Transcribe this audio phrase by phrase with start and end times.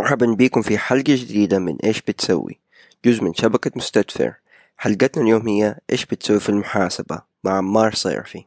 [0.00, 2.60] مرحبا بكم في حلقة جديدة من إيش بتسوي؟
[3.04, 4.34] جزء من شبكة مستدفر
[4.76, 8.44] حلقتنا اليوم هي إيش بتسوي في المحاسبة مع عمار صيرفي.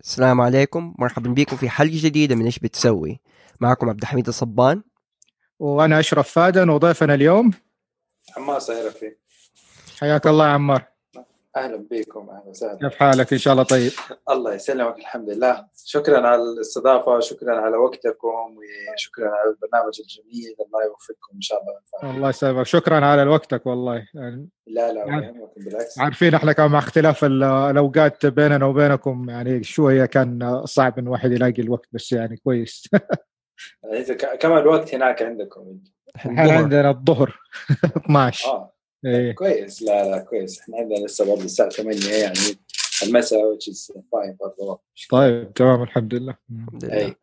[0.00, 0.94] السلام عليكم.
[0.98, 3.20] مرحبا بكم في حلقة جديدة من إيش بتسوي.
[3.60, 4.82] معكم عبد الحميد الصبان.
[5.64, 7.50] وأنا أشرف فادن وضيفنا اليوم.
[8.36, 9.16] عمار صيرفي
[10.00, 10.84] حياك الله يا عمار.
[11.56, 12.78] أهلا بكم أهلا وسهلا.
[12.88, 13.92] كيف حالك؟ إن شاء الله طيب.
[14.30, 15.66] الله يسلمك الحمد لله.
[15.84, 18.56] شكرا على الاستضافة شكرا على وقتكم
[18.94, 20.54] وشكرا على البرنامج الجميل.
[20.66, 22.16] الله يوفقكم إن شاء الله.
[22.16, 22.66] الله يسلمك.
[22.66, 24.06] شكرا على وقتك والله.
[24.14, 25.98] يعني لا لا يهمكم بالعكس.
[25.98, 31.32] عارفين إحنا كان مع اختلاف ال- الأوقات بيننا وبينكم يعني شوية كان صعب إن الواحد
[31.32, 32.88] يلاقي الوقت بس يعني كويس.
[34.40, 35.80] كم الوقت هناك عندكم.
[36.16, 37.40] إحنا عندنا الظهر.
[38.06, 38.74] 12 آه.
[39.06, 39.32] إيه.
[39.32, 39.82] كويس.
[39.82, 40.60] لا لا كويس.
[40.60, 42.38] إحنا عندنا لسه برضه الساعة 8 يعني
[43.02, 44.80] المساء which is fine برضه
[45.10, 46.36] طيب تمام الحمد لله.
[46.50, 46.94] الحمد لله.
[47.06, 47.14] اي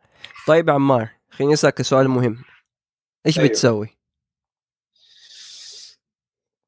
[0.48, 2.44] طيب يا عمار خليني أسألك سؤال مهم.
[3.28, 3.50] إيش أيوه.
[3.50, 3.88] بتسوي؟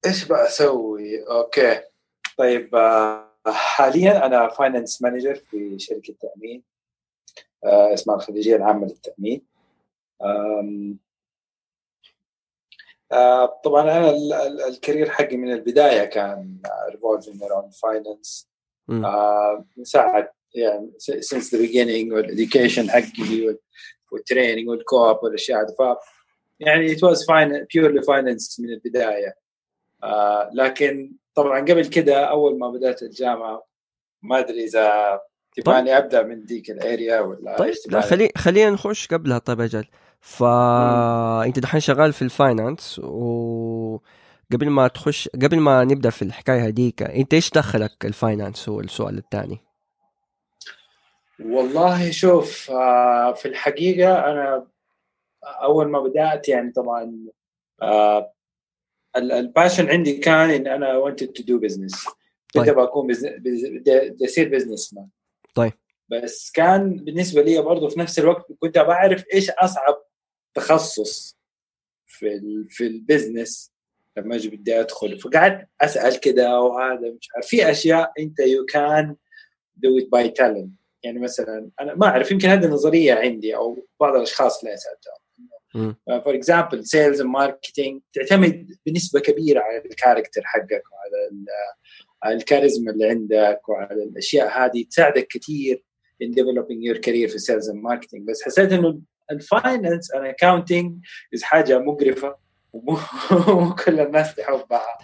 [0.05, 1.81] إيش بقى أسوي؟ okay.
[2.37, 6.63] طيب آه، حاليا أنا finance manager في شركة تأمين.
[7.65, 9.52] آه، اسمها الخليجيه العامة للتأمين.
[13.63, 16.57] طبعا أنا ال- ال- ال career حقي من البداية كان
[16.91, 18.49] revolving around finance.
[19.77, 23.59] من ساعة يعني since the beginning وال education حقي وال-
[24.11, 25.67] وال training وال co-op والأشياء هذه.
[25.79, 25.97] ف
[26.59, 29.35] يعني it was fine purely finance من البداية.
[30.03, 33.65] آه لكن طبعا قبل كده أول ما بدأت الجامعة
[34.21, 35.19] ما أدري إذا
[35.55, 39.37] تبغاني أبدأ من ذيك ال area ولا طيب لا؟ خلي خلينا نخش قبلها.
[39.37, 39.85] طيب أجل
[40.23, 43.97] فأنت دحين شغال في ال finance و
[44.53, 48.79] قبل ما تخش قبل ما نبدأ في الحكاية هذيك انت إيش دخلك ال finance هو
[48.79, 49.59] السؤال الثاني
[51.39, 54.67] والله شوف آه، في الحقيقة أنا
[55.43, 57.17] أول ما بدأت يعني طبعا
[57.81, 58.33] آه،
[59.15, 62.09] ال- ال passion عندي كان إن أنا wanted to do business
[62.53, 62.63] طيب.
[62.63, 65.07] بدي بكون busin- bus- بدي أصير businessman
[65.55, 65.73] طيب.
[66.09, 70.03] بس كان بالنسبة لي برضه في نفس الوقت كنت بعرف إيش أصعب
[70.55, 71.37] تخصص
[72.07, 73.73] في ال في ال business
[74.17, 75.19] لما أجي بدي أدخل.
[75.19, 77.47] فقعدت أسأل كده وهذا مش عارف.
[77.47, 79.15] في أشياء أنت you can
[79.75, 80.71] do it by talent
[81.03, 84.75] يعني مثلا أنا ما أعرف يمكن هذه نظرية عندي أو بعض الأشخاص اللي.
[84.77, 91.45] سالتهم for example sales marketing تعتمد بنسبة كبيرة على ال character حقك وعلى ال-
[92.23, 95.83] على الكاريزما اللي عندك وعلى الأشياء هذه تساعدك كثير
[96.23, 98.21] in developing your career في sales and marketing.
[98.21, 99.01] بس حسيت إنه
[99.31, 100.91] ال finance and accounting
[101.35, 102.35] is حاجة مقرفة
[102.73, 102.97] ومو
[103.47, 104.97] مو كل الناس تحبها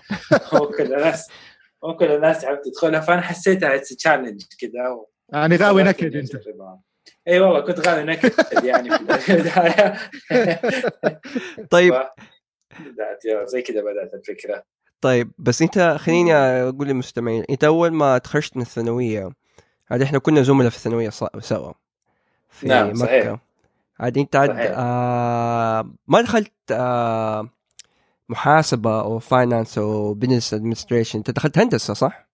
[0.53, 1.29] مو كل الناس
[1.83, 2.99] مو كل الناس تحب تدخلها.
[2.99, 6.31] فأنا حسيتها it's challenge كذا و- يعني غاوي نكد أنت.
[7.27, 9.97] إي والله كنت غاوي نكد يعني في البداية.
[11.71, 11.93] طيب.
[13.25, 14.63] يا- زي كذا بدأت الفكرة.
[15.01, 19.29] طيب بس أنت خليني أقول للمستمعين أنت أول ما تخرجت من الثانوية
[19.87, 21.09] هذه إحنا كنا زملاء في الثانوية
[21.39, 21.73] سوا
[22.49, 22.95] في نعم، مكة.
[22.99, 23.37] صحيح.
[23.99, 24.49] عاد انت عاد.
[24.77, 27.49] آه ما دخلت آه
[28.29, 32.29] محاسبة أو finance أو business administration أنت دخلت هندسة صح؟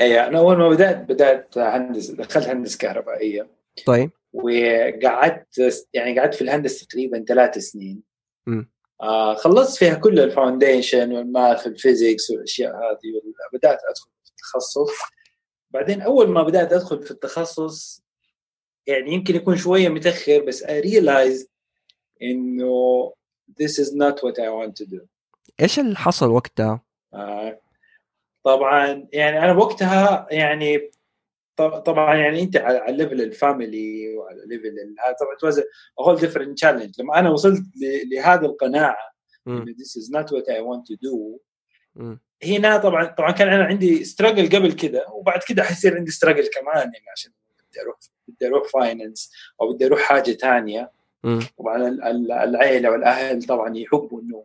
[0.00, 3.50] اي أنا أول ما بدأت بدأت هندسه دخلت هندسة كهربائية
[3.86, 5.46] طيب وقعدت
[5.94, 8.02] يعني قعدت في الهندسة تقريبا ثلاث سنين.
[9.02, 13.22] آه خلصت فيها كل ال foundation وال math وال physics والأشياء هذه
[13.52, 14.90] بدأت أدخل في التخصص
[15.70, 18.02] بعدين أول ما بدأت أدخل في التخصص
[18.88, 21.46] يعني يمكن يكون شوية متأخر بس I realized
[22.22, 23.12] إنه
[23.62, 25.06] this is not what I want to do
[25.60, 26.80] إيش اللي حصل وقتها؟
[27.14, 27.60] آه،
[28.44, 30.90] طبعا يعني أنا وقتها يعني
[31.56, 34.74] طب- طبعا يعني أنت على level ال family وعلى level
[35.20, 35.64] طبعا it was a
[36.04, 37.62] whole different challenge لما أنا وصلت
[38.12, 39.14] لهذه القناعة
[39.48, 41.38] this is not what I want to do
[41.94, 42.20] مم.
[42.44, 46.76] هنا طبعا طبعا كان أنا عندي struggle قبل كده وبعد كده حيصير عندي struggle كمان
[46.92, 47.32] يعني عشان
[47.70, 47.96] بدي أروح
[48.28, 50.92] بدي أروح finance أو بدي أروح حاجة ثانية.
[51.58, 54.44] طبعا ال- ال- العائله والأهل طبعا يحبوا إنه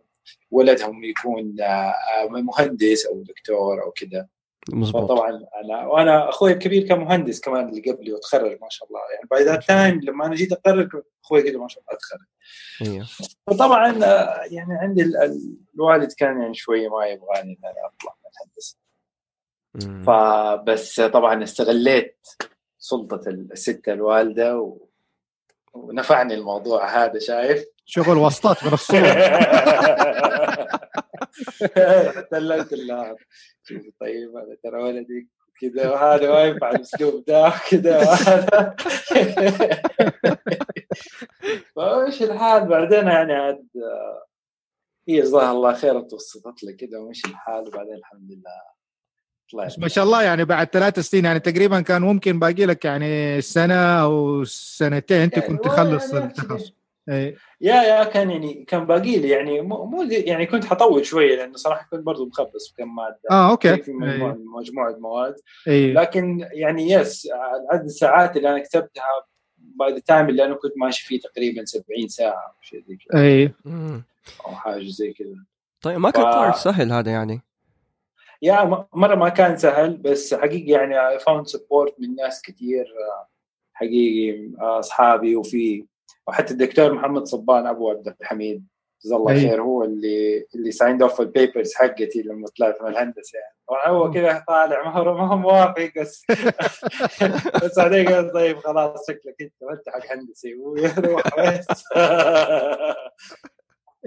[0.51, 1.93] ولدهم يكون آه،
[2.29, 4.27] مهندس أو دكتور أو كذا
[4.69, 5.03] مظبوط.
[5.03, 8.99] فطبعا أنا وأنا أخوي الكبير كان مهندس كمان اللي قبلي وتخرج ما شاء الله.
[9.15, 12.19] يعني by that time لما أنا جيت اقرر أخوي قال ما شاء الله تخرج.
[12.93, 13.07] أيوه
[13.47, 18.15] فطبعا آه، يعني عندي ال- ال- الوالد كان يعني شوية ما يبغاني إن أنا أطلع
[18.23, 18.77] من الهندسه.
[20.05, 22.17] فبس طبعا استغليت
[22.83, 24.77] سلطة الست الوالدة و...
[25.73, 28.99] ونفعني الموضوع هذا شايف؟ شغل واسطات من الصور.
[32.33, 33.15] قلت له
[33.63, 35.29] شوف طيب هذا ترى ولدي
[35.61, 38.75] كذا وهذا ما ينفع الأسلوب ده كذا وهذا.
[41.75, 43.67] فايش الحال بعدين؟ يعني عاد
[45.07, 48.72] هي جزاها الله خير توسطت لي كذا ومشي الحال؟ وبعدين الحمد لله.
[49.55, 53.41] بس ما شاء الله يعني بعد ثلاث سنين يعني تقريبا كان ممكن باقي لك يعني
[53.41, 56.73] سنة أو سنتين تكون يعني تخلص يعني التخصص.
[57.09, 57.35] إيه.
[57.61, 61.55] yeah yeah كان يعني كان باقي لي يعني مو مو يعني كنت حطول شوية لأنه
[61.55, 63.19] صراحة كنت برضو مخبص في كم مادة.
[63.31, 63.77] آه okay.
[63.77, 64.37] في مجموعه أيه.
[64.59, 65.35] مجموعة مواد.
[65.67, 65.93] أيه.
[65.93, 67.27] لكن يعني yes
[67.71, 69.03] عدد الساعات اللي أنا كتبتها
[69.57, 73.21] by the time اللي أنا كنت ماشي فيه تقريبا 70 ساعة أو شيء زي كذا.
[73.21, 73.51] اي
[74.45, 75.45] أو حاجة زي كذا.
[75.81, 76.55] طيب ما كان ف...
[76.55, 77.41] سهل هذا يعني.
[78.41, 82.85] yeah مرة ما كان سهل بس حقيقي يعني I found support من ناس كثير
[83.73, 85.85] حقيقي أصحابي وفي
[86.27, 88.67] وحتى الدكتور محمد صبان أبو عبد الحميد
[89.05, 93.39] جزاه الله خير هو اللي اللي signed off ال papers حقتي لما طلعت من الهندسة
[93.39, 93.55] يعني.
[93.87, 96.25] هو كذا طالع ما هو ما هو موافق بس
[97.63, 101.23] بس بعدين قال طيب خلاص شكلك أنت ما أنت حق هندسي ويروح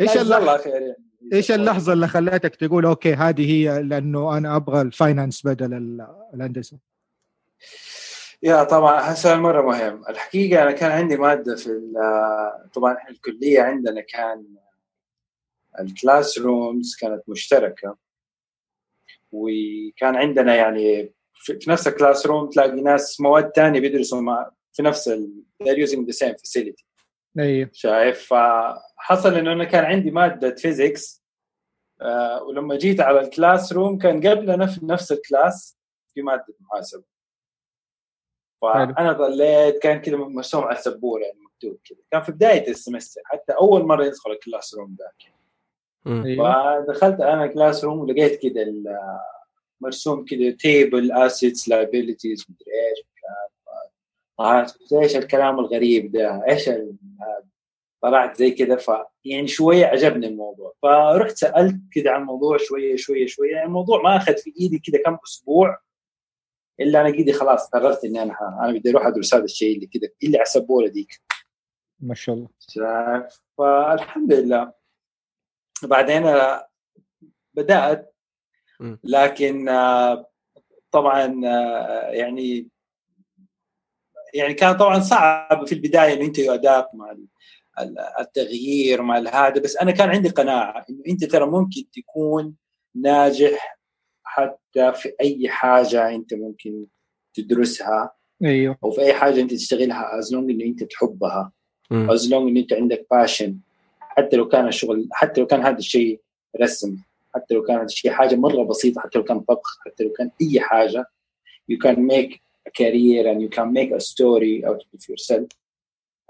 [0.00, 1.06] إيش الله خير يعني.
[1.32, 6.00] إيش اللحظة اللي خلتك تقول okay هذه هي لأنه أنا أبغى ال finance بدل
[6.34, 6.78] الهندسة؟
[8.43, 10.02] yeah طبعا سؤال مرة مهم.
[10.08, 11.81] الحقيقة أنا كان عندي مادة في
[12.75, 14.44] طبعا الكلية عندنا كان
[15.81, 17.96] ال classrooms كانت مشتركة.
[19.32, 25.08] وكان عندنا يعني في نفس ال classroom تلاقي ناس مواد ثانية بيدرسوا مع في نفس
[25.08, 26.84] ال they're using the same facility.
[27.38, 27.71] أيوه.
[27.73, 31.25] شايف فحصل إنه أنا كان عندي مادة فيزيكس
[32.00, 35.79] آه ولما جيت على ال classroom كان قبلنا في نفس ال class
[36.15, 37.05] في مادة محاسبه
[38.62, 43.20] فأنا ضليت كان كذا مرسوم على السبورة يعني مكتوب كذا كان في بداية ال semester
[43.25, 45.32] حتى أول مرة يدخل ال classroom ذاك.
[46.06, 46.85] أيوه.
[46.85, 48.65] فدخلت أنا classroom ولقيت كذا
[49.81, 53.06] مرسوم كذا table assets liabilities مدري إيش.
[54.93, 56.71] إيش الكلام الغريب ده؟ إيش
[58.03, 58.91] طلعت زي كذا ف
[59.25, 60.75] يعني شوية عجبني الموضوع.
[60.83, 63.53] فرحت سألت كذا عن الموضوع شوية شوية شوية.
[63.53, 65.79] يعني الموضوع ما أخذ في إيدي كذا كم أسبوع
[66.81, 70.09] إلا أنا كذا خلاص قررت إني أنا أنا بدي أروح أدرس هذا الشيء اللي كذا
[70.23, 71.21] اللي على السبوره ديك
[72.00, 72.49] ما شاء الله.
[73.59, 74.73] فالحمد لله.
[75.82, 76.23] بعدين
[77.55, 78.15] بدأت
[79.05, 80.31] لكن آه،
[80.91, 82.69] طبعا آه، يعني
[84.37, 87.17] يعني كان طبعا صعب في البداية إنه أنت adapt مع
[88.21, 92.55] التغيير مع هذا بس أنا كان عندي قناعة إنه أنت ترى ممكن تكون
[92.94, 93.79] ناجح
[94.25, 96.87] حتى في أي حاجة أنت ممكن
[97.35, 98.12] تدرسها
[98.44, 98.79] أيوه.
[98.85, 101.53] أو في أي حاجة أنت تشتغلها as long إنه أنت تحبها
[101.93, 103.56] as long إنه أنت عندك passion
[104.00, 106.21] حتى لو كان الشغل حتى لو كان هذا الشيء
[106.61, 106.97] رسم
[107.35, 110.31] حتى لو كان هذا الشيء حاجة مرة بسيطة حتى لو كان طبخ حتى لو كان
[110.43, 111.05] أي حاجة
[111.73, 115.49] you can make a career and you can make a story out of yourself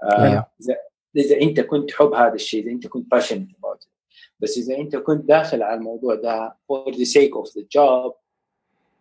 [0.03, 0.77] uh, إذا
[1.15, 3.89] اذا انت كنت تحب هذا الشيء اذا انت كنت passionate about it
[4.39, 8.13] بس اذا انت كنت داخل على الموضوع ده for the sake of the job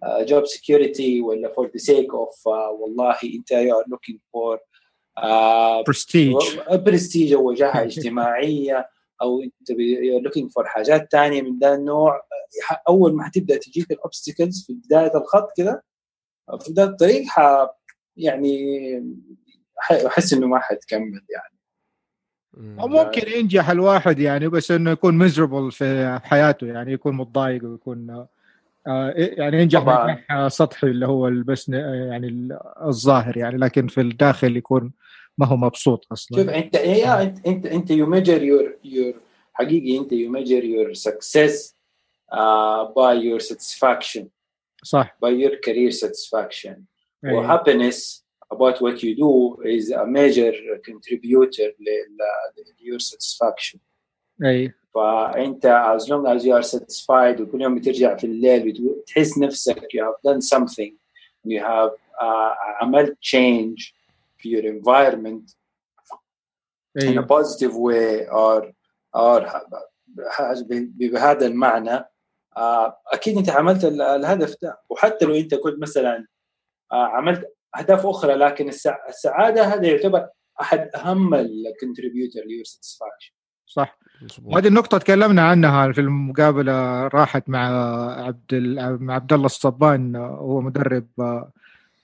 [0.04, 4.58] uh, job security ولا for the sake of uh, والله انت you are looking for
[5.20, 8.88] uh, prestige prestige أو وجاهه اجتماعيه
[9.22, 9.72] أو انت
[10.26, 12.22] looking for حاجات ثانية من ذا النوع
[12.88, 15.82] اول ما حتبدا تجيك ال obstacles في بدايه الخط كذا
[16.60, 17.66] في بدايه الطريق ح
[18.16, 18.58] يعني
[20.06, 21.56] أحس إنه ما حتكمل يعني.
[22.80, 28.26] أو ممكن ينجح الواحد يعني بس إنه يكون miserable في حياته يعني يكون متضايق ويكون
[28.86, 32.48] آه، يعني ينجح نجاح سطحي اللي هو بس يعني
[32.82, 34.92] الظاهر يعني لكن في الداخل يكون
[35.38, 36.38] ما هو مبسوط أصلا.
[36.38, 39.14] شوف انت yeah انت انت أنت you measure your your
[39.52, 41.76] حقيقي أنت يو ميجر يور سكسس
[42.96, 44.28] باي يور ساتسفاكشن
[44.85, 46.83] صح باي يور كارير ساتسفاكشن
[47.23, 50.51] وهابينس about what you do is a major
[50.83, 53.79] contributor to your satisfaction
[54.45, 55.65] اي فانت
[55.97, 60.31] as long as you are satisfied وكل يوم بترجع في الليل بتحس نفسك you have
[60.31, 60.91] done something
[61.47, 61.91] you have
[62.21, 63.93] uh, عملت change
[64.37, 65.55] في your environment
[66.97, 67.09] أيه.
[67.09, 68.71] in a positive way or
[69.17, 69.61] or
[70.95, 72.03] بهذا المعنى uh,
[73.12, 74.80] أكيد أنت عملت الهدف ده.
[74.90, 76.26] وحتى لو أنت كنت مثلا
[76.92, 78.68] uh, عملت أهداف أخرى لكن
[79.08, 80.28] السعادة هذا يعتبر
[80.60, 83.32] أحد أهم ال contributor ل your satisfaction
[83.66, 83.98] صح
[84.44, 87.68] وهذه النقطة تكلمنا عنها في المقابلة راحت مع
[88.24, 88.54] عبد
[89.00, 91.06] مع عبد الله الصبان هو مدرب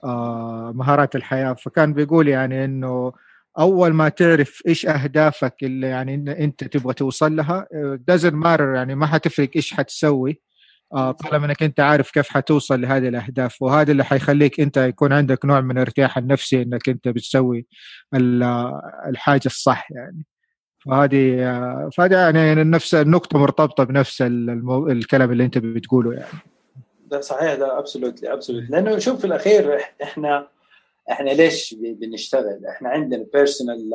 [0.04, 1.52] آه، مهارات الحياة.
[1.52, 3.12] فكان بيقول يعني إنه
[3.58, 7.66] أول ما تعرف إيش أهدافك اللي يعني أنت تبغى توصل لها
[8.08, 10.40] دازنت مارر يعني ما حتفرق إيش حتسوي
[10.94, 13.62] آه، طالما إنك أنت عارف كيف حتوصل لهذه الأهداف.
[13.62, 17.66] وهذا اللي حيخليك أنت يكون عندك نوع من الارتياح النفسي إنك أنت بتسوي
[19.06, 20.26] الحاجة الصح يعني.
[20.86, 24.22] فهذه آه، فهذه يعني نفس النقطة مرتبطة بنفس.
[24.90, 26.38] الكلام اللي أنت بتقوله يعني.
[27.06, 30.48] ده صحيح ده absolutely absolutely لأنه شوف في الأخير إحنا
[31.10, 33.90] إحنا ليش بنشتغل؟ إحنا عندنا personal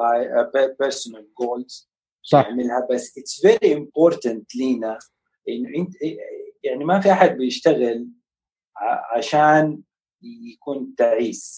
[0.79, 1.89] personal goals
[2.23, 2.49] صح.
[2.49, 4.99] نعملها بس it's very important لينا
[5.49, 5.93] إنه انت
[6.63, 8.07] يعني ما في أحد بيشتغل
[9.15, 9.81] عشان
[10.53, 11.57] يكون تعيس.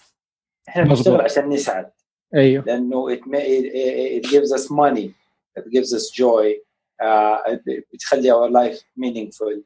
[0.70, 1.92] إحنا بنشتغل عشان نسعد.
[2.36, 2.66] أيوه.
[2.66, 5.14] لأنه it, it, gives us money.
[5.60, 6.70] It gives us joy.
[7.02, 7.58] uh,
[7.94, 9.64] بتخلي our life meaningful.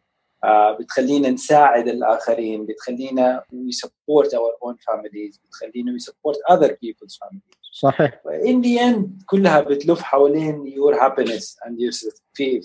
[0.79, 7.63] بتخلينا نساعد الآخرين بتخلينا we support our own families بتخلينا we support other people's families.
[7.73, 8.21] صحيح.
[8.25, 11.91] In the end كلها بتلف حوالين your happiness and your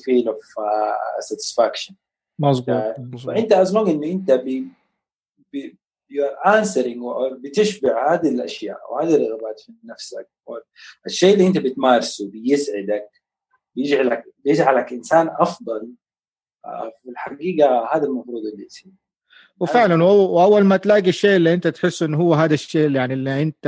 [0.05, 1.95] feel of uh, satisfaction.
[2.39, 4.69] مظبوط فأنت as long إنه أنت بي
[5.53, 5.79] بي
[6.13, 6.99] you are answering
[7.45, 10.29] بتشبع هذه الأشياء وهذه الرغبات في نفسك.
[11.07, 13.11] الشيء اللي أنت بتمارسه بيسعدك
[13.77, 16.08] بيجعلك بيجعلك إنسان أفضل آه،
[17.03, 18.93] في الحقيقة هذا المفروض اللي يصير.
[19.61, 23.43] وفعلا وأول ما تلاقي الشيء اللي أنت تحس إنه هو هذا الشيء اللي يعني اللي
[23.43, 23.67] أنت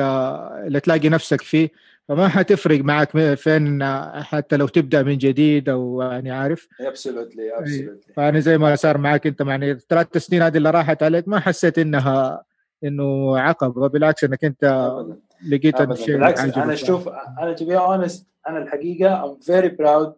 [0.66, 1.70] اللي تلاقي نفسك فيه
[2.08, 3.84] فما حتفرق معك فين
[4.22, 6.68] حتى لو تبدأ من جديد أو يعني عارف.
[6.80, 11.28] absolutely absolutely فأنا زي ما صار معك أنت يعني ثلاث سنين هذه اللي راحت عليك
[11.28, 12.44] ما حسيت إنها
[12.84, 15.16] إنه عقبة بالعكس إنك أنت أبداً.
[15.48, 20.14] لقيت الشيء بالعكس أنا أشوف أنا to be honest أنا الحقيقة I'm very proud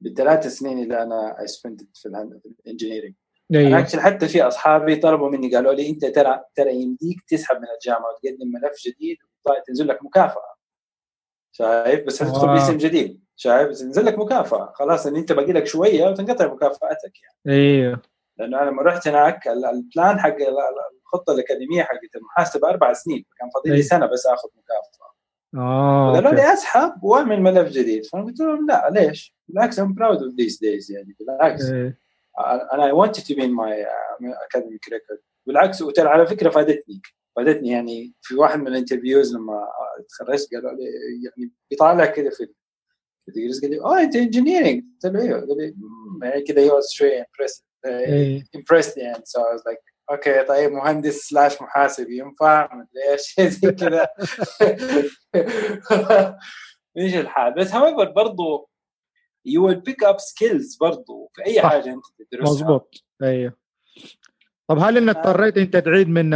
[0.00, 2.08] بالثلاث سنين اللي أنا I spent في
[2.66, 3.14] ال engineering
[3.54, 3.78] أيوه.
[3.78, 8.08] أنا حتى في أصحابي طلبوا مني قالوا لي أنت ترى ترى يمديك تسحب من الجامعة
[8.10, 10.54] وتقدم ملف جديد وتنزل لك مكافأة.
[11.52, 14.72] شايف؟ بس حتدخل باسم جديد؟ شايف؟ بس ينزل لك مكافأة.
[14.74, 17.58] خلاص إن أنت باقي لك شوية وتنقطع مكافآتك يعني.
[17.58, 18.02] أيوه
[18.38, 20.36] لأنه أنا لما رحت هناك ال plan حق
[21.04, 23.82] الخطة الأكاديمية حقت المحاسبة أربع سنين كان فاضل لي إيه.
[23.82, 25.09] سنة بس آخذ مكافأة.
[25.54, 28.06] آه قالوا لي أسحب واعمل ملف جديد.
[28.06, 31.70] فانا قلت لهم لا ليش؟ بالعكس I'm proud of these days يعني بالعكس.
[31.70, 31.98] إيه.
[32.72, 33.86] أنا I want it to be in my
[34.48, 37.00] academic record بالعكس وترى على فكرة فادتني.
[37.36, 39.68] فادتني يعني في واحد من ال interviews لما
[40.08, 40.84] تخرجت قالوا لي
[41.24, 42.48] يعني بيطالع كذا في
[43.28, 45.74] ال degrees قال لي آه انت engineering قلت له أيوه قال لي
[46.22, 47.66] يعني كذا he was شوي impressed
[48.56, 49.22] impressed يعني.
[49.24, 49.78] so I was like
[50.10, 54.08] okay طيب مهندس slash محاسب ينفع؟ مدري إيش زي كذا.
[56.96, 57.54] إيش الحال.
[57.54, 58.68] بس however برضه
[59.46, 62.54] you will pick up skills برضه في أي حاجة أنت تدرسها.
[62.54, 63.60] مضبوط أيوه.
[64.70, 66.30] طب هل إنك اضطريت إنت تعيد من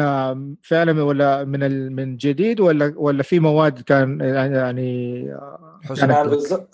[0.63, 5.29] فعلا ولا من من جديد ولا ولا في مواد كان يعني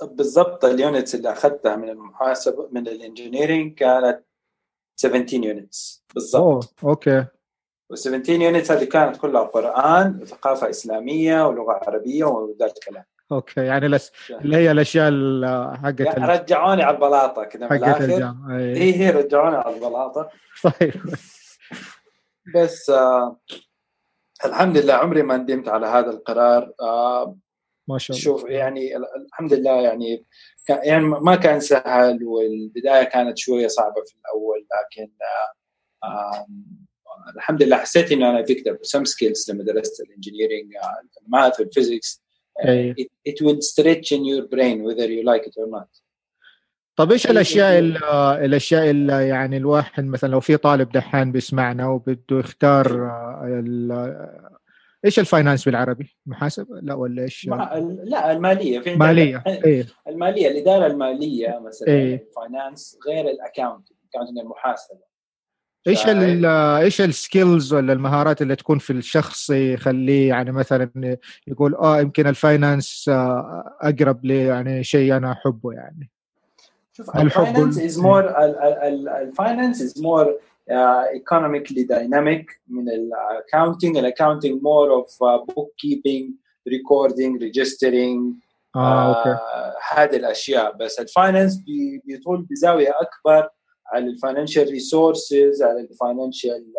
[0.03, 4.21] بالضبط ال units اللي أخذتها من المحاسبه من ال engineering كانت
[5.01, 6.75] 17 units بالضبط.
[6.85, 7.25] Okay.
[7.91, 13.89] و 17 units هذه كانت كلها قرآن وثقافة إسلامية ولغة عربية وذا الكلام okay يعني
[13.89, 14.13] لس...
[14.31, 15.13] اللي هي الأشياء
[15.77, 18.35] حقت يعني رجعوني على البلاطة كذا من الآخر.
[18.51, 20.31] هي هي رجعوني على البلاطة.
[20.63, 20.95] طيب
[22.55, 23.37] بس آه
[24.45, 26.73] الحمد لله عمري ما ندمت على هذا القرار.
[26.81, 27.37] آه
[27.93, 28.25] ما شاء الله.
[28.25, 30.25] شوف يعني الحمد لله يعني
[30.69, 35.11] يعني ما كان سهل والبداية كانت شوية صعبة في الأول لكن
[37.37, 40.73] الحمد لله حسيت انه أنا picked up some skills لما درست ال engineering
[41.27, 42.23] ال math وال physics
[43.29, 46.03] it will stretch in your brain whether you like it or not.
[46.97, 47.79] طيب إيش الأشياء
[48.45, 54.50] الأشياء اللي يعني الواحد مثلا لو في طالب دحان بيسمعنا وبده يختار آه،
[55.05, 57.47] إيش ال finance بالعربي؟ محاسبه؟ لا ولا إيش؟
[58.05, 63.89] لا المالية في مالية إيه؟ المالية الإدارة المالية مثلا إيه؟ ال finance غير ال account
[63.91, 65.11] ال account المحاسبة
[65.87, 71.17] إيش ال إيش ال skills ولا المهارات اللي تكون في الشخص يخليه يعني مثلا
[71.47, 76.11] يقول آه يمكن ال finance آه، أقرب لي يعني شيء أنا أحبه يعني
[76.93, 78.35] شوف ال finance is more
[79.23, 80.39] ال finance is more
[81.19, 86.35] economically dynamic من ال accounting ال accounting more of bookkeeping
[86.69, 88.35] recording registering
[89.93, 90.77] هذه الأشياء.
[90.77, 91.63] بس ال finance
[92.05, 93.49] بيطل بزاوية أكبر
[93.93, 96.73] على ال financial resources على ال financial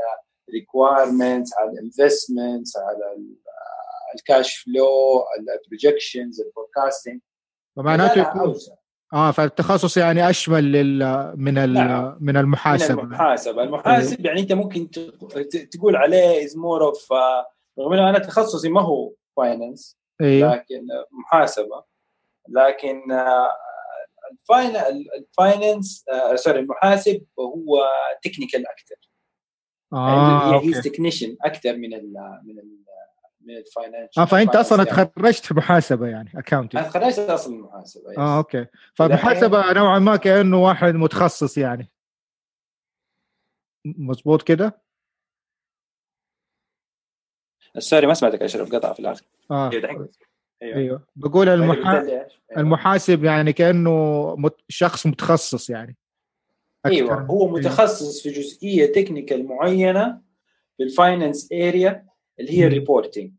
[0.54, 3.18] requirements على ال investments على
[4.16, 7.20] ال cash flow ال projections ال forecasting
[7.76, 8.22] فمعناته
[9.14, 12.18] آه فالتخصص يعني أشمل لل من نعم.
[12.20, 14.26] من المحاسبه من المحاسبه المحاسب.
[14.26, 14.90] يعني أنت ممكن
[15.72, 17.14] تقول عليه is more of
[17.80, 20.56] رغم إنه أنا تخصصي ما هو finance أيوه.
[20.56, 21.84] لكن محاسبة
[22.50, 23.02] لكن
[25.18, 27.90] ال finance sorry المحاسب هو
[28.24, 28.96] technical أكثر
[29.94, 32.14] آه يعني he's technician أكثر من ال
[32.44, 32.81] من ال
[33.52, 38.38] من ال financial آه فأنت أصلا تخرجت محاسبه يعني accounting أنا تخرجت أصلا محاسبة آه
[38.38, 38.66] okay.
[38.96, 41.92] فمحاسبه نوعا ما كأنه واحد متخصص يعني.
[43.86, 44.82] مظبوط كده؟
[47.78, 49.26] sorry ما سمعتك أشرف قطع في الآخر.
[49.52, 49.72] آه.
[50.62, 51.08] أيوه, أيوه.
[51.16, 52.28] بقول المحا...
[52.58, 54.56] المحاسب يعني كأنه مت...
[54.70, 55.98] شخص متخصص يعني.
[56.86, 57.60] أيوه هو أيوه.
[57.60, 60.22] متخصص في جزئية technical معينة
[60.78, 62.08] في ال finance area
[62.40, 63.34] اللي هي ال reporting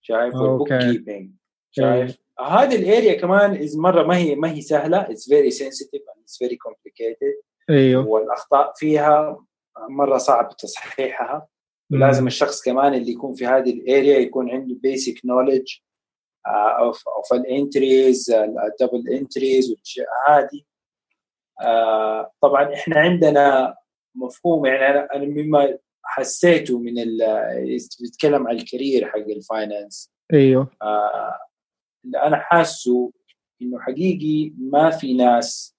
[0.00, 1.30] شايف؟ وال bookkeeping
[1.70, 5.00] شايف؟ هذه ال area كمان is مرة ما هي ما هي سهلة.
[5.00, 8.06] it's very sensitive it's very complicated إيوه.
[8.06, 9.44] والأخطاء فيها
[9.88, 11.48] مرة صعب تصحيحها.
[11.92, 15.74] ولازم الشخص كمان اللي يكون في هذه ال area يكون عنده basic knowledge
[16.78, 20.62] of of ال entries ال double entries والأشياء هذه.
[21.62, 23.74] آه، طبعا إحنا عندنا
[24.14, 25.78] مفهوم يعني أنا مما
[26.08, 26.94] حسيته من
[28.00, 30.70] بيتكلم عن ال career حق ال finance أيوه.
[30.82, 31.38] آه
[32.04, 33.12] اللي أنا حاسه
[33.62, 35.76] إنه حقيقي ما في ناس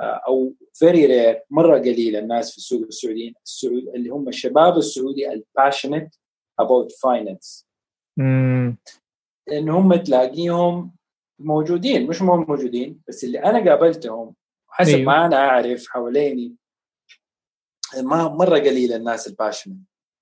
[0.00, 5.32] آه أو very rare مرة قليل الناس في السوق السعودي السعود اللي هم الشباب السعودي
[5.32, 6.14] ال passionate
[6.58, 7.66] about finance
[9.52, 10.96] انه هم تلاقيهم
[11.38, 14.34] موجودين مش مو موجودين بس اللي أنا قابلتهم
[14.68, 15.06] حسب أيوه.
[15.06, 16.54] ما أنا أعرف حواليني
[18.02, 19.76] ما مرة قليل الناس ال passionate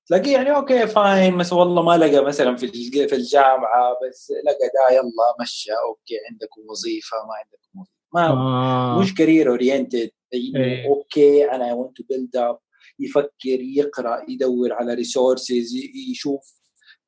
[0.07, 4.95] تلاقيه يعني okay fine بس والله ما لقى مثلا في في الجامعة بس لقى دا
[4.95, 9.01] يلا مشى okay عندكم وظيفة ما عندكم وظيفة ما آه.
[9.01, 10.89] مش career oriented إيه.
[10.89, 12.59] okay أنا I want to build up
[12.99, 15.75] يفكر يقرأ يدور على resources
[16.11, 16.55] يشوف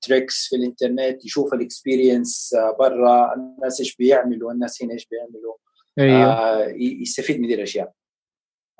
[0.00, 5.54] tricks في الإنترنت يشوف ال experience برا الناس إيش بيعملوا الناس هنا إيش بيعملوا
[5.98, 6.32] أيوه.
[6.32, 7.92] آه يستفيد من دي الأشياء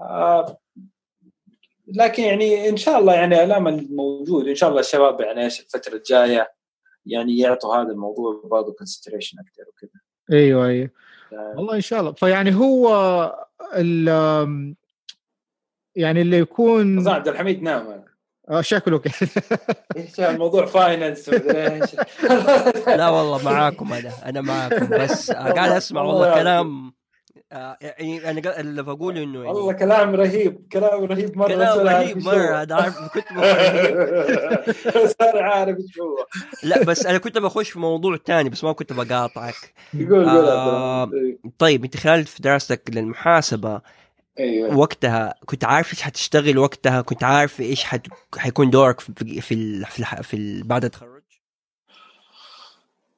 [0.01, 0.59] آه
[1.87, 5.61] لكن يعني إن شاء الله يعني ال aim الموجود إن شاء الله الشباب يعني إيش
[5.61, 6.53] الفترة الجاية
[7.07, 10.01] يعني يعطوا هذا الموضوع برضه consideration أكثر وكذا.
[10.33, 10.91] أيوه أيوه.
[11.33, 12.13] والله إن شاء الله.
[12.13, 12.89] فيعني هو
[13.75, 14.09] ال
[15.97, 18.05] يعني اللي يكون عبد الحميد نام
[18.51, 19.29] آه شكله كذا
[19.97, 21.29] إيش الموضوع finance
[22.89, 26.93] لا والله معاكم أنا أنا معاكم بس قاعد أسمع والله كلام آه
[27.51, 32.63] يعني أنا اللي بقوله إنه يعني والله كلام رهيب كلام رهيب مرة كلام رهيب مرة
[32.63, 33.33] هذا عارف كنت
[34.97, 36.27] بس أنا عارف إيش هو.
[36.63, 39.75] لا بس أنا كنت بخش في موضوع ثاني بس ما كنت بقاطعك.
[39.95, 41.11] قول آه
[41.59, 43.81] طيب أنت خلال في دراستك للمحاسبة
[44.39, 44.77] أيوه.
[44.77, 48.07] وقتها كنت عارف إيش حتشتغل وقتها؟ كنت عارف إيش حت...
[48.37, 51.23] حيكون دورك في في في, في, في بعد التخرج؟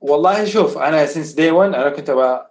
[0.01, 2.48] والله شوف أنا since day 1 أنا كنت أبغى آه،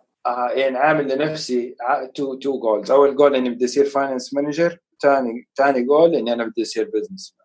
[0.55, 1.75] يعني عامل لنفسي
[2.15, 6.45] two two goals أول جول إني بدي أصير finance manager ثاني ثاني جول إني أنا
[6.45, 7.37] بدي أصير business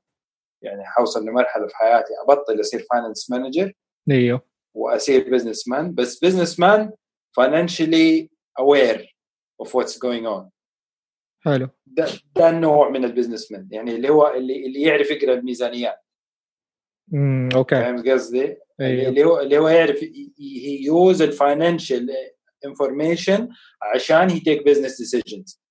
[0.62, 3.72] يعني حوصل لمرحلة في حياتي أبطل أصير finance manager
[4.10, 4.42] أيوه.
[4.74, 6.90] وأصير businessman بس businessman
[7.40, 8.28] financially
[8.60, 9.02] aware
[9.62, 10.50] of what's going on.
[11.44, 11.68] حلو.
[11.86, 15.98] ده, ده النوع من ال businessman يعني اللي هو اللي اللي يعرف يقرأ الميزانيات.
[17.14, 17.74] امم okay.
[17.74, 19.08] فاهم قصدي؟ أيوه.
[19.08, 20.00] اللي هو اللي هو يعرف
[20.84, 22.10] use ال financial
[22.64, 23.48] information
[23.82, 25.62] عشان he take business decisions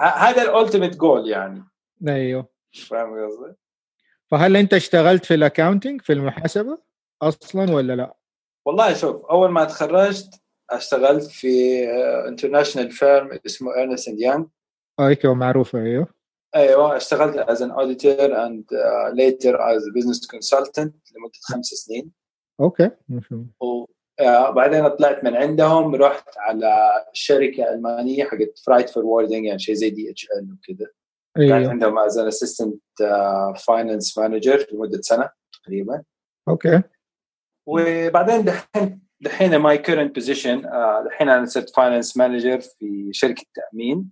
[0.00, 1.64] هذا ال ultimate goal يعني.
[2.08, 2.48] أيوه.
[2.88, 3.54] فاهم قصدي؟
[4.30, 6.78] فهل أنت اشتغلت في ال accounting في المحاسبة
[7.22, 8.16] أصلا ولا لا؟
[8.66, 11.84] والله شوف أول ما تخرجت اشتغلت في
[12.28, 14.46] international firm اسمه Ernst & Young
[15.00, 16.06] أيوه معروفه أيوه.
[16.54, 18.64] أيوه اشتغلت as an auditor and
[19.14, 22.12] later as business consultant لمدة خمس سنين.
[22.60, 22.90] okay
[24.54, 30.52] بعدين طلعت من عندهم رحت على شركه المانيه حقت freight forwarding يعني شيء زي DHL
[30.52, 30.86] وكذا.
[31.36, 31.58] أيوه.
[31.58, 32.82] كانت عندهم as an assistant
[33.66, 36.02] finance manager لمدة سنة تقريبا.
[36.48, 36.82] okay.
[37.66, 40.62] وبعدين دحين دحين my current position
[41.06, 44.10] دحين أنا صرت finance manager في شركة تأمين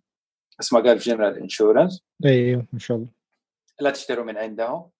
[0.60, 3.08] اسمها Gulf General Insurance أيوه ما شاء الله.
[3.80, 4.90] لا تشتروا من عندهم.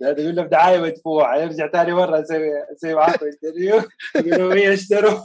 [0.00, 1.36] يقول له دعاية مدفوعة.
[1.36, 3.82] يرجع ثاني مرة أسوي أسوي معاكم interview
[4.14, 5.20] يقولوا هي اشتروا؟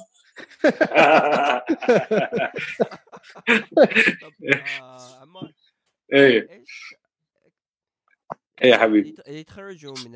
[6.13, 6.49] إيه.
[8.61, 9.15] إيه يا حبيبي.
[9.27, 10.11] يتخرجوا من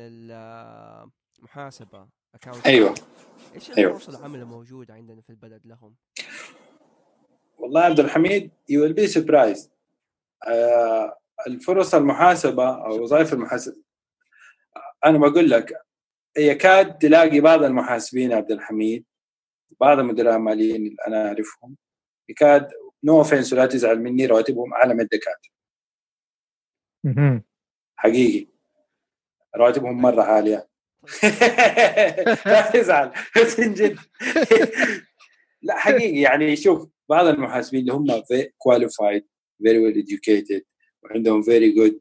[1.42, 2.08] المحاسبة
[2.66, 2.94] أيوه.
[3.54, 4.00] إيش الفرص أيوة.
[4.08, 5.96] العمل الموجودة عندنا في البلد لهم؟
[7.58, 9.70] والله عبد الحميد you will be surprised
[11.46, 13.76] الفرص المحاسبة أو وظائف المحاسبة
[15.04, 15.72] أنا بقول لك
[16.38, 19.04] يكاد تلاقي بعض المحاسبين عبد الحميد
[19.80, 21.76] بعض المدراء الماليين اللي أنا أعرفهم
[22.28, 22.70] يكاد
[23.04, 25.50] no offense ولا تزعل مني رواتبهم أعلى من الدكاترة.
[27.96, 28.48] حقيقي.
[29.56, 30.68] رواتبهم مرة عالية.
[32.46, 33.98] لا تزعل بس جد.
[35.62, 38.06] لا حقيقي يعني شوف بعض المحاسبين اللي هم
[38.58, 39.26] qualified
[39.62, 40.62] very well educated
[41.02, 42.00] وعندهم very good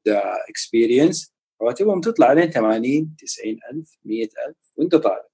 [0.49, 5.27] experience رواتبهم تطلع عليهم 80 90 ألف 100 ألف وانت طالع.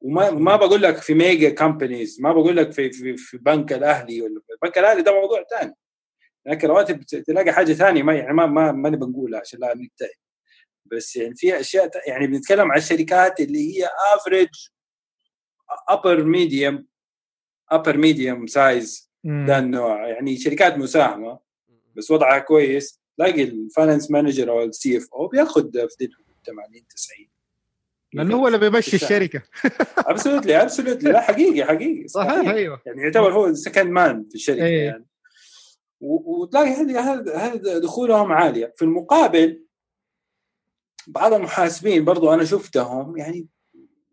[0.00, 4.22] وما ما بقول لك في mega companies ما بقول لك في في, في بنك الأهلي
[4.22, 5.74] ولا في بنك الأهلي ده موضوع ثاني
[6.46, 10.08] لكن رواتب تلاقي حاجة ثانية ما يعني ما ما ماني بنقولها عشان لا نتهم
[10.84, 14.48] بس يعني في أشياء يعني بنتكلم عن الشركات اللي هي average
[15.88, 16.86] upper medium
[17.70, 20.08] upper medium size ده النوع.
[20.08, 21.38] يعني شركات مساهمة
[21.96, 23.00] بس وضعها كويس.
[23.16, 26.08] تلاقي ال finance manager أو ال CFO بياخذ في
[26.46, 27.28] 80 90
[28.12, 29.42] لأنه هو اللي بيمشي الشركة.
[29.98, 32.48] absolutely absolutely لا حقيقي حقيقي صحيح.
[32.48, 32.82] أيوه.
[32.86, 34.84] يعني يعتبر هو second man في الشركة أيه.
[34.84, 35.06] يعني.
[36.00, 38.72] وتلاقي هذه دخولهم عالية.
[38.76, 39.64] في المقابل
[41.06, 43.46] بعض المحاسبين برضو أنا شفتهم يعني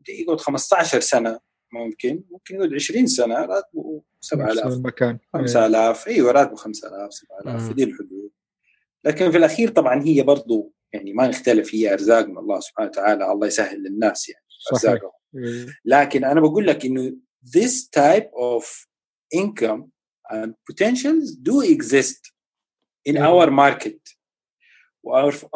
[0.09, 1.39] يقعد 15 سنة
[1.75, 7.83] ممكن ممكن يقعد 20 سنة راتبه 7000 المكان 5000 أيوه راتبه 5000 7000 في دي
[7.83, 8.31] الحدود.
[9.05, 13.31] لكن في الأخير طبعا هي برضو يعني ما نختلف هي أرزاق من الله سبحانه وتعالى
[13.31, 15.11] الله يسهل للناس يعني أرزاقهم.
[15.85, 17.17] لكن أنا بقول لك إنه
[17.57, 18.65] this type of
[19.35, 19.81] income
[20.31, 22.31] and potentials do exist
[23.09, 23.99] in our market.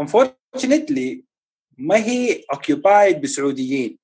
[0.01, 1.23] unfortunately
[1.77, 3.99] ما هي occupied بسعوديين.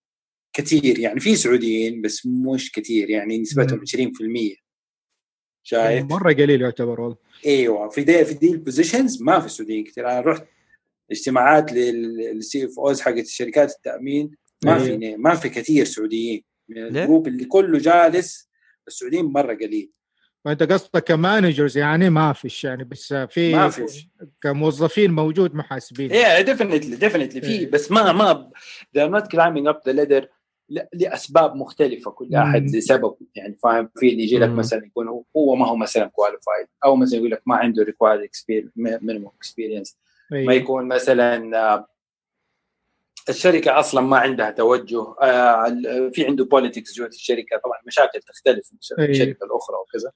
[0.55, 4.55] كثير يعني في سعوديين بس مش كثير يعني نسبتهم 20%
[5.63, 7.17] شايف؟ مرة قليل يعتبر والله.
[7.45, 10.43] إيوه في دي في دي ال positions ما في سعوديين كثير أنا رحت
[11.11, 14.31] اجتماعات لل CFOs حقت الشركات التأمين
[14.65, 15.17] ما في أيوه.
[15.17, 16.43] ما في كثير سعوديين.
[16.69, 18.49] ال group اللي كله جالس
[18.87, 19.91] السعوديين مرة قليل.
[20.45, 24.07] فانت قصدك ك managers يعني ما فيش يعني بس في ما فيش.
[24.41, 26.11] كموظفين موجود محاسبين.
[26.11, 27.69] yeah definitely definitely في إيه.
[27.71, 28.51] بس ما ما
[28.97, 30.34] they're not climbing up the ladder
[30.69, 35.67] لأسباب مختلفة كل أحد لسبب يعني فاهم؟ في اللي يجي لك مثلا يكون هو ما
[35.67, 38.29] هو مثلا qualified أو مثلا يقول لك ما عنده required
[38.75, 39.97] minimum experience
[40.31, 41.87] ما يكون مثلا آه،
[43.29, 48.77] الشركة أصلا ما عندها توجه آه، في عنده politics جوة الشركة طبعا مشاكل تختلف من
[49.09, 50.11] الشركة الاخرى وكذا.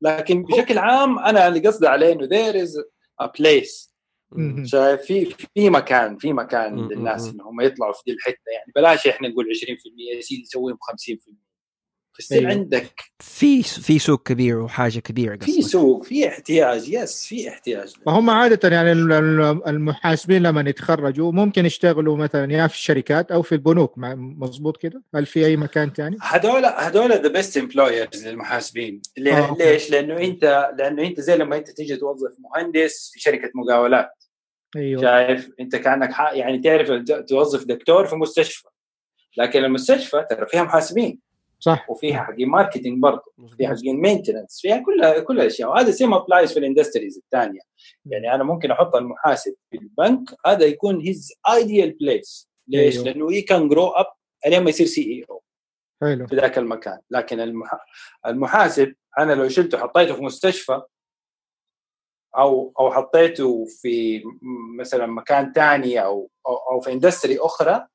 [0.00, 2.78] لكن بشكل عام أنا اللي قصدي عليه إنه there is
[3.20, 3.95] a place
[4.64, 8.72] شايف في في مكان في مكان للناس إنهم يطلعوا في دي الحتة يعني.
[8.76, 9.68] بلاش إحنا نقول 20%
[10.16, 11.45] يا سيدي سويهم 50%
[12.16, 12.50] فيصير أيوه.
[12.50, 17.94] عندك في في سوق كبير وحاجة كبيرة في سوق في احتياج yes في احتياج.
[18.06, 18.92] فهم عادة يعني
[19.66, 25.26] المحاسبين لما يتخرجوا ممكن يشتغلوا مثلا يا في الشركات أو في البنوك مضبوط كده؟ هل
[25.26, 29.02] في أي مكان ثاني هذول هذول the best employers للمحاسبين.
[29.18, 29.56] آه.
[29.58, 34.10] ليش؟ لأنه أنت لأنه أنت زي لما أنت تيجي توظف مهندس في شركة مقاولات.
[34.76, 35.02] أيوه.
[35.02, 36.88] شايف؟ أنت كأنك يعني تعرف
[37.28, 38.68] توظف دكتور في مستشفى.
[39.36, 41.25] لكن المستشفى ترى فيها محاسبين.
[41.66, 41.90] صح.
[41.90, 46.58] وفيها حقين marketing برضه فيها حقين maintenance فيها كل كل الاشياء وهذا same applies في
[46.58, 47.60] ال industries الثانية.
[48.06, 53.04] يعني أنا ممكن أحط المحاسب في البنك هذا يكون his ideal place ليش؟ أيوه.
[53.04, 54.06] لأنه he can grow up
[54.46, 55.42] الين ما يصير CEO
[56.00, 56.26] حلو.
[56.26, 56.98] في ذاك المكان.
[57.10, 57.64] لكن
[58.26, 60.82] المحاسب أنا لو شلته حطيته في مستشفى
[62.38, 64.22] أو أو حطيته في
[64.78, 67.86] مثلا مكان ثاني أو أو في industry أخرى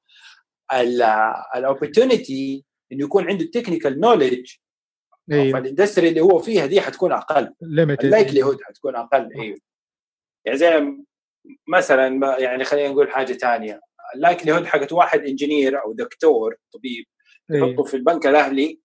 [1.56, 4.56] ال opportunity انه يكون عنده technical knowledge
[5.32, 5.60] أيوه.
[5.60, 7.54] فال industry اللي هو فيها دي حتكون أقل.
[8.06, 9.58] ال likelihood حتكون أقل أيوه
[10.46, 10.98] يعني زي
[11.68, 13.82] مثلا يعني خلينا نقول حاجة ثانية
[14.16, 17.06] ال likelihood حقت واحد engineer أو دكتور طبيب
[17.52, 17.70] أيوه.
[17.70, 18.80] يحطه في البنك الأهلي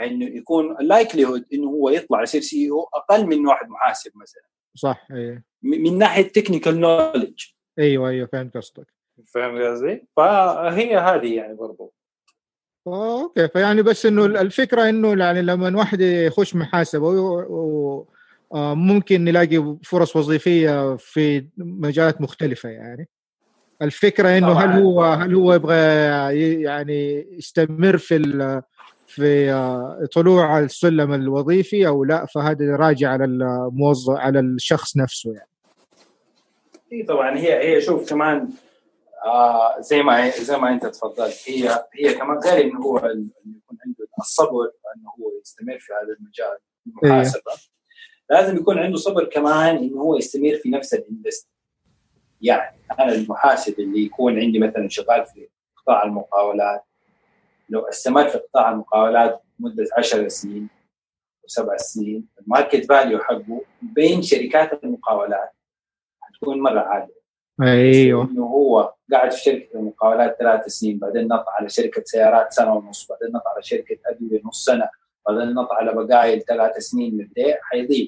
[0.00, 4.42] إنه يكون ال likelihood إنه هو يطلع يصير CEO أقل من واحد محاسب مثلا.
[4.74, 7.44] صح أيوه من ناحية technical knowledge
[7.78, 8.86] أيوه أيوه فهمت قصدك.
[9.34, 11.94] فاهم قصدي؟ فهي هذه يعني برضو.
[12.86, 17.08] okay فيعني بس إنه الفكرة إنه يعني لما واحد يخش محاسبه
[18.54, 23.08] آه، ممكن نلاقي فرص وظيفية في مجالات مختلفة يعني.
[23.82, 25.76] الفكرة إنه هل هو هل هو يبغى
[26.62, 28.62] يعني يستمر في
[29.06, 35.48] في آه، طلوع السلم الوظيفي أو لا؟ فهذا راجع على الموظف على الشخص نفسه يعني.
[36.92, 38.48] اي طبعا هي هي شوف كمان
[39.26, 41.48] آه زي ما زي ما انت تفضلت.
[41.48, 46.58] هي هي كمان غير إنه هو يكون عنده الصبر انه هو يستمر في هذا المجال
[46.86, 47.52] المحاسبه
[48.30, 51.50] لازم يكون عنده صبر كمان إنه هو يستمر في نفس الإندستري.
[52.40, 56.84] يعني أنا المحاسب اللي يكون عندي مثلا شغال في قطاع المقاولات
[57.68, 60.68] لو استمر في قطاع المقاولات مدة 10 سنين
[61.44, 65.50] وسبع سنين ال market value حقه بين شركات المقاولات
[66.20, 67.25] حتكون مرة عالية.
[67.62, 68.24] أيوه.
[68.24, 73.06] إنه هو قاعد في شركة المقاولات ثلاث سنين بعدين نط على شركة سيارات سنة ونص
[73.10, 74.88] بعدين نط على شركة أدوية نص سنة
[75.28, 78.06] بعدين نط على بقالة ثلاث سنين من ده حيضيع.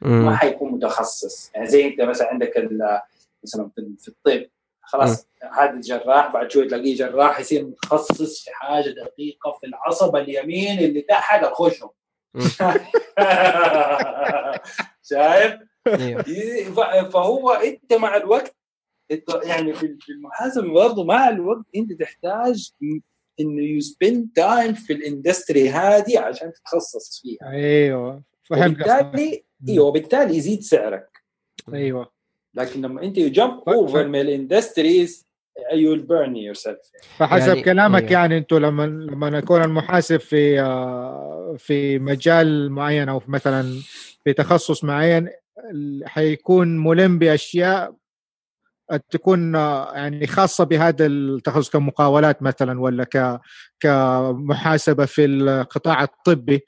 [0.00, 1.50] ما حيكون متخصص.
[1.54, 2.68] يعني زي أنت مثلا عندك
[3.44, 4.46] مثلا في الطب
[4.88, 10.78] خلاص هذا الجراح بعد شوي تلاقيه جراح يصير متخصص في حاجة دقيقة في العصب اليمين
[10.78, 11.88] اللي تحت الخشم
[15.10, 15.54] شايف؟
[15.86, 17.10] أيوه.
[17.10, 18.57] فهو أنت مع الوقت
[19.44, 22.70] يعني في المحاسبة برضه مع الوقت أنت تحتاج
[23.40, 27.50] انه you spend time في ال industry هذه عشان تتخصص فيها.
[27.50, 28.80] أيوه فهمت.
[28.80, 31.08] وبالتالي أيوه وبالتالي يزيد سعرك.
[31.74, 32.10] أيوه.
[32.54, 35.28] لكن لما أنت you jump over من ال
[35.72, 36.78] industries you burn yourself
[37.16, 38.12] فحسب يعني كلامك أيوه.
[38.12, 43.80] يعني أنتم لما لما نكون المحاسب في آه، في مجال معين أو مثلا
[44.24, 45.28] في تخصص معين
[46.04, 47.94] حيكون ملم بأشياء
[49.10, 49.54] تكون
[49.94, 53.40] يعني خاصة بهذا التخصص كمقاولات مثلا ولا ك
[53.80, 56.60] كمحاسبة في القطاع الطبي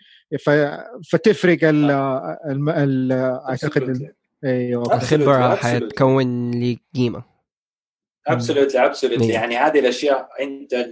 [1.10, 1.90] فتفرق ال
[2.68, 3.12] ال
[3.48, 4.12] أعتقد
[4.44, 7.22] أيوه الخبره حتكون لي قيمة.
[8.26, 10.88] ابسولوتلي ابسولوتلي يعني هذه الأشياء انت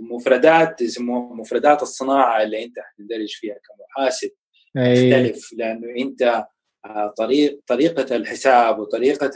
[0.00, 4.30] المفردات يسموها مفردات الصناعة اللي أنت حتندرج فيها كمحاسب
[4.74, 6.46] تختلف لأنه أنت
[7.16, 9.30] طريق طريقة الحساب وطريقة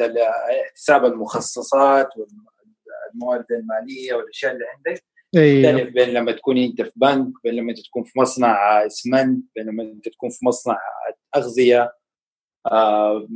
[0.74, 5.04] حساب المخصصات والموارد المالية والأشياء اللي عندك
[5.36, 5.72] أيوه.
[5.72, 9.66] تختلف بين لما تكون أنت في بنك بين لما أنت تكون في مصنع اسمنت بين
[9.66, 10.78] لما أنت تكون في مصنع
[11.36, 11.92] أغذية
[12.66, 13.28] آه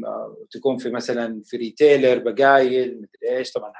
[0.51, 3.73] تكون في مثلا في ريتيلر بقايل مدري إيش طبعا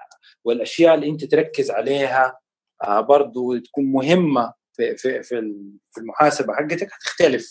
[0.45, 2.39] والأشياء اللي أنت تركز عليها
[2.85, 7.51] آه برضو تكون مهمة في في في المحاسبة حقتك هتختلف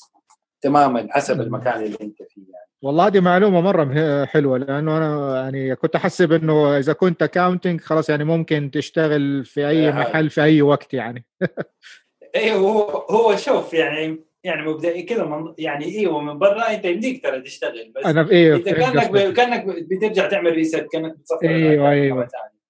[0.61, 2.62] تماما حسب المكان اللي أنت فيه يعني.
[2.83, 8.09] والله دي معلومة مرة حلوة لأنه أنا يعني كنت أحسب إنه إذا كنت accounting خلاص
[8.09, 11.25] يعني ممكن تشتغل في أي محل في أي وقت يعني.
[12.35, 17.23] أيوه هو هو شوف يعني يعني مبدئي كذا من يعني أيوه من برا أنت يمديك
[17.23, 19.33] ترى تشتغل بس أنا أيوه انت كأنك ب...
[19.33, 22.27] كأنك بترجع تعمل reset كأنك بتصفر إيوه إيوه.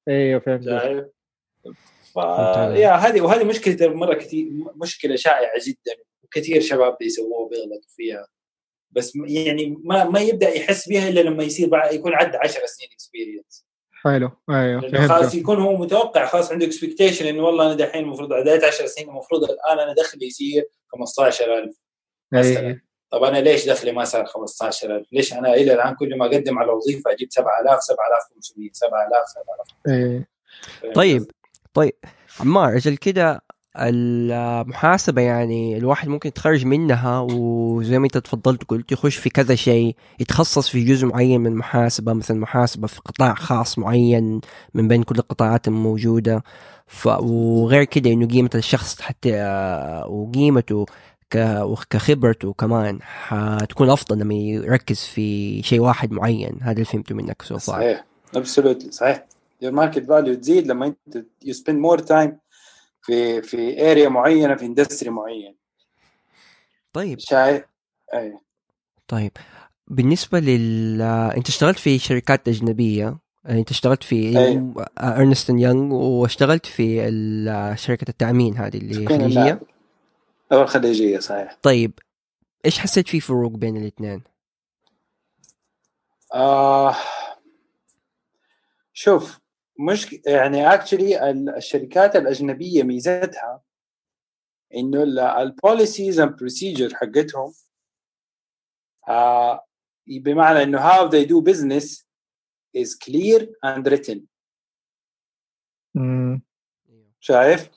[0.08, 0.64] إيوه فهمت
[2.14, 2.18] ف...
[2.76, 8.28] يا هذه وهذه مشكلة مرة كثير مشكلة شائعة جدا وكثير شباب بيسووها وبيغلطوا فيها.
[8.96, 12.90] بس يعني ما ما يبدأ يحس بها إلا لما يصير بعد يكون عنده 10 سنين
[12.94, 13.66] experience
[14.04, 14.32] حلو.
[14.50, 18.86] أيوه خلاص يكون هو متوقع خلاص عنده expectation إنه والله أنا دحين المفروض عديت 10
[18.86, 21.76] سنين المفروض الآن أنا دخلي يصير 15000
[22.32, 22.68] مثلا.
[22.68, 22.84] أيه.
[23.12, 26.72] طب أنا ليش دخلي ما صار 15000 ليش أنا إلى الآن كل ما أقدم على
[26.72, 30.28] وظيفة أجيب 7000 7500 7000 7000 إيه
[30.94, 31.32] طيب
[31.74, 31.94] طيب
[32.40, 33.42] عمار أجل كده
[33.78, 39.96] المحاسبة يعني الواحد ممكن يتخرج منها وزي ما انت تفضلت قلت يخش في كذا شيء
[40.20, 44.42] يتخصص في جزء معين من المحاسبة مثلا محاسبة في قطاع خاص معين
[44.74, 46.44] من بين كل القطاعات الموجودة.
[46.88, 47.08] ف...
[47.08, 49.32] وغير كده انه قيمة الشخص حتى
[50.08, 50.86] وقيمته
[51.30, 51.36] ك...
[51.62, 56.58] وكخبرته كمان حتكون أفضل لما يركز في شيء واحد معين.
[56.62, 58.06] هذا اللي فهمته منك so صحيح.
[58.36, 59.26] absolutely صحيح.
[59.64, 62.38] ال market value تزيد لما انت you spend more time
[63.04, 65.58] في في area معينة في industry معين.
[66.94, 67.20] طيب.
[67.20, 67.64] شايف
[68.14, 68.40] أي.
[69.08, 69.32] طيب.
[69.88, 73.20] بالنسبة لل أنت اشتغلت في شركات أجنبية.
[73.50, 74.38] أنت اشتغلت في
[75.00, 76.96] إرنست يونغ واشتغلت في
[77.78, 79.62] شركة التأمين هذه اللي خليجية.
[80.52, 81.58] أو الخليجية صحيح.
[81.62, 82.00] طيب.
[82.66, 84.24] إيش حسيت في فروق بين الاثنين؟
[86.34, 86.96] آه.
[88.94, 89.40] شوف
[89.80, 93.62] مش يعني اكشلي الشركات الأجنبية ميزتها
[94.76, 95.04] إنه
[95.42, 97.54] ال policies and procedure حقتهم
[99.08, 99.66] آه
[100.08, 102.06] بمعنى إنه how they do business
[102.78, 104.20] is clear and written.
[107.20, 107.70] شايف؟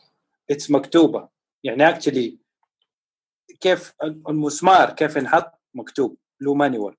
[0.50, 1.28] it's مكتوبة.
[1.64, 2.38] يعني actually
[3.60, 6.16] كيف المسمار كيف ينحط مكتوب.
[6.40, 6.96] له manual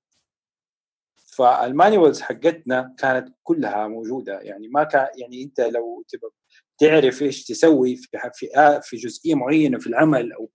[1.38, 4.40] فال manuals حقتنا كانت كلها موجودة.
[4.40, 6.30] يعني ما كان يعني أنت لو تبغى
[6.78, 8.48] تعرف إيش تسوي في في
[8.82, 10.50] في جزئية معينة في العمل أو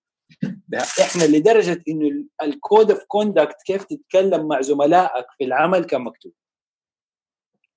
[1.02, 6.34] إحنا لدرجة إنه ال code of conduct كيف تتكلم مع زملائك في العمل كان مكتوب.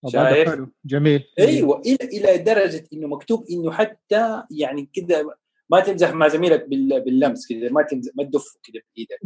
[0.08, 1.24] شايف؟ جميل.
[1.38, 5.24] أيوه إلى إلى درجة إنه مكتوب إنه حتى يعني كذا
[5.70, 9.18] ما تمزح مع زميلك باللمس كذا ما تمزح ما تدف كذا بإيدك.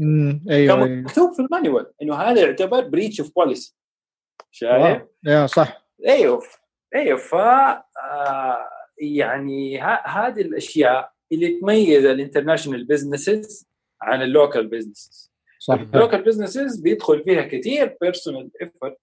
[0.50, 0.86] أيوه, أيوة.
[0.86, 3.76] مكتوب في ال manual إنه هذا يعتبر breach of policy
[4.50, 5.86] شايف؟ يا صح.
[6.06, 6.42] أيوه
[6.94, 13.66] أيوه ف آه يعني هذه الأشياء اللي تميز ال international businesses
[14.02, 15.74] عن ال local businesses صح.
[15.74, 18.96] ال local businesses بيدخل فيها كثير personal effort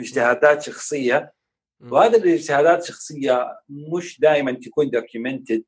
[0.00, 1.32] اجتهادات شخصية
[1.80, 5.64] وهذه الاجتهادات الشخصية مش دائما تكون documented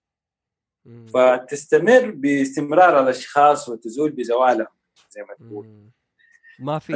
[1.14, 4.66] فتستمر باستمرار الأشخاص وتزول بزوالهم
[5.11, 5.66] زي ما تقول.
[6.59, 6.94] ما في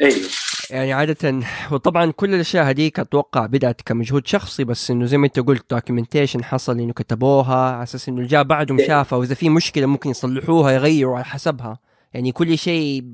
[0.00, 0.28] أيوه
[0.70, 1.40] يعني عادة
[1.72, 6.44] وطبعا كل الأشياء هذيك أتوقع بدأت كمجهود شخصي بس إنه زي ما أنت قلت documentation
[6.44, 8.86] حصل إنه كتبوها على أساس إنه جاء بعدهم إيه.
[8.86, 11.78] شافها وإذا في مشكلة ممكن يصلحوها يغيروا على حسبها.
[12.14, 13.04] يعني كل شيء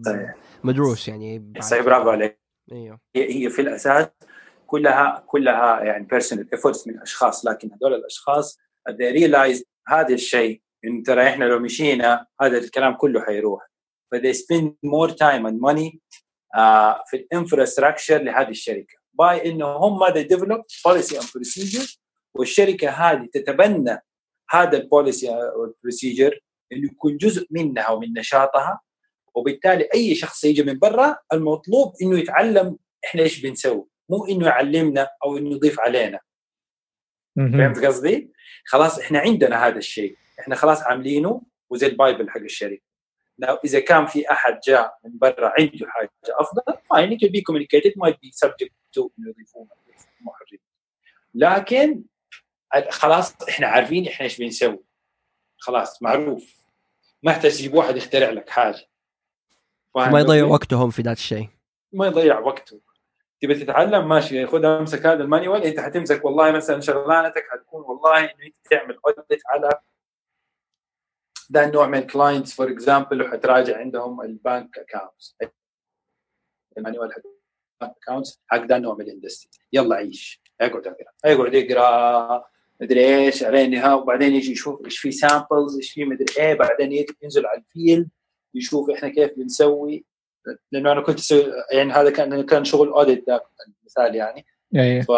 [0.64, 1.52] مدروس يعني.
[1.60, 2.38] صحيح برافو عليك.
[2.72, 3.00] إيوه.
[3.16, 4.06] هي في الأساس
[4.66, 8.58] كلها كلها يعني personal efforts من اشخاص لكن هذول الأشخاص
[8.90, 13.70] they realize هذا الشيء انه ترى إحنا لو مشينا هذا الكلام كله حيروح.
[14.12, 15.98] ف they spend more time and money
[16.56, 18.94] uh, في ال infrastructure لهذه الشركة.
[19.12, 21.98] by انه هم they develop policy and procedure
[22.34, 23.98] والشركة هذه تتبنى
[24.50, 26.40] هذا ال policy وال procedure
[26.72, 28.80] انه يكون جزء منها ومن نشاطها.
[29.34, 33.86] وبالتالي أي شخص يجي من برا المطلوب إنه يتعلم إحنا إيش بنسوي.
[34.10, 36.20] مو إنه يعلمنا أو إنه يضيف علينا.
[37.36, 38.32] فهمت قصدي؟
[38.64, 40.16] خلاص إحنا عندنا هذا الشيء.
[40.40, 42.82] إحنا خلاص عاملينه وزي ال bible حق الشركة.
[43.38, 47.42] لو إذا كان في أحد جاء من برا عنده حاجة أفضل fine it will be
[47.50, 47.92] communicated.
[47.96, 49.68] Might be subject to إنه يضيفون
[51.34, 52.04] لكن
[52.90, 54.84] خلاص إحنا عارفين إحنا إيش بنسوي.
[55.58, 56.62] خلاص معروف.
[57.22, 58.88] ما يحتاج تجيب واحد يخترع لك حاجة.
[59.96, 61.48] ما يضيع وقتهم في ذات الشيء.
[61.92, 62.80] ما يضيع وقته.
[63.42, 64.46] تبي تتعلم؟ ماشي.
[64.46, 65.62] خذ امسك هذا ال manual.
[65.62, 69.70] انت حتمسك والله مثلا شغلانتك حتكون والله إنه أنت تعمل audit على
[71.50, 75.36] ده النوع من ال clients for example وحتراجع عندهم ال bank accounts
[76.78, 77.20] ال manual حق
[77.82, 80.42] accounts حق ده النوع من ال industry يلا عيش.
[80.60, 81.06] اقعد اقرأ.
[81.24, 82.44] اقعد اقرأ.
[82.80, 83.42] مدري إيش.
[83.44, 86.54] علينا وبعدين يجي يشوف إيش في samples إيش في مدري إيه.
[86.54, 88.08] بعدين ينزل على ال field
[88.54, 90.04] يشوف إحنا كيف بنسوي.
[90.72, 93.42] لأنه أنا كنت أسوي يعني هذا كان كان شغل audit ذاك
[93.82, 94.46] المثال يعني.
[94.76, 95.02] أيه.
[95.02, 95.10] ف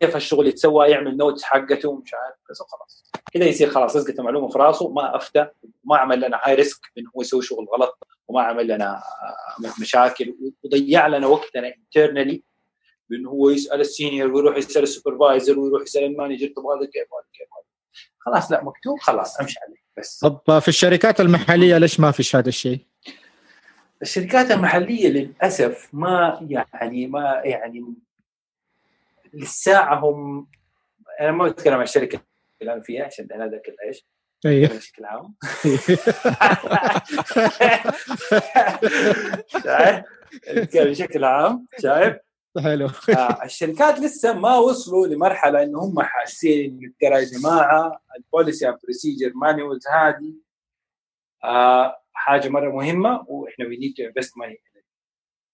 [0.00, 3.04] كيف الشغل يتسوى يعمل notes حقته مش عارف بس خلاص.
[3.32, 5.48] كذا يصير خلاص لقيت المعلومه في راسه ما أفتى
[5.84, 9.02] ما عمل لنا high risk انه هو يسوي شغل غلط وما عمل لنا
[9.80, 12.42] مشاكل وضيع لنا وقتنا internally
[13.10, 16.86] بانه هو يسأل ال senior ويروح يسأل ال supervisor ويروح يسأل ال manager طب هذا
[16.86, 17.48] كيف هذا كيف
[18.18, 19.83] خلاص لا مكتوب خلاص أمشي عليه.
[19.98, 20.18] بس.
[20.18, 22.80] طب في الشركات المحلية ليش ما فيش هذا الشيء؟
[24.02, 26.38] الشركات المحلية للأسف ما
[26.74, 27.94] يعني ما يعني
[29.34, 30.46] للساعة هم
[31.20, 32.20] أنا ما بتكلم عن الشركة
[32.60, 34.06] اللي أنا فيها عشان أنا ذاك إيش
[34.46, 35.34] أيوه بشكل عام.
[39.64, 40.04] شايف؟
[40.74, 42.16] بشكل عام شايف؟
[42.62, 42.86] حلو.
[43.18, 48.78] آه الشركات لسه ما وصلوا لمرحلة انه هم حاسين ترى يا جماعة ال policy and
[48.82, 50.34] procedure manuals هذه
[51.44, 54.60] آه حاجة مرة مهمة وإحنا we need to invest money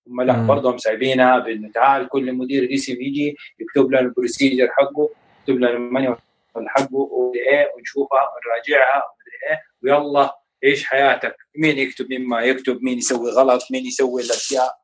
[0.09, 5.11] هم لا برضهم سايبينها بانه تعال كل مدير قسم يجي يكتب لنا ال procedure حقه
[5.41, 6.19] يكتب لنا ال manual
[6.67, 9.03] حقه وايه ونشوفها ونراجعها
[9.51, 14.80] إيه ويلا عيش حياتك؟ مين يكتب مين ما يكتب مين يسوي غلط مين يسوي الأشياء؟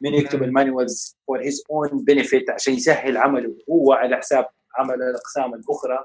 [0.00, 4.46] مين يكتب ال manuals for his own benefit عشان يسهل عمله هو على حساب
[4.78, 6.04] عمل الأقسام الأخرى.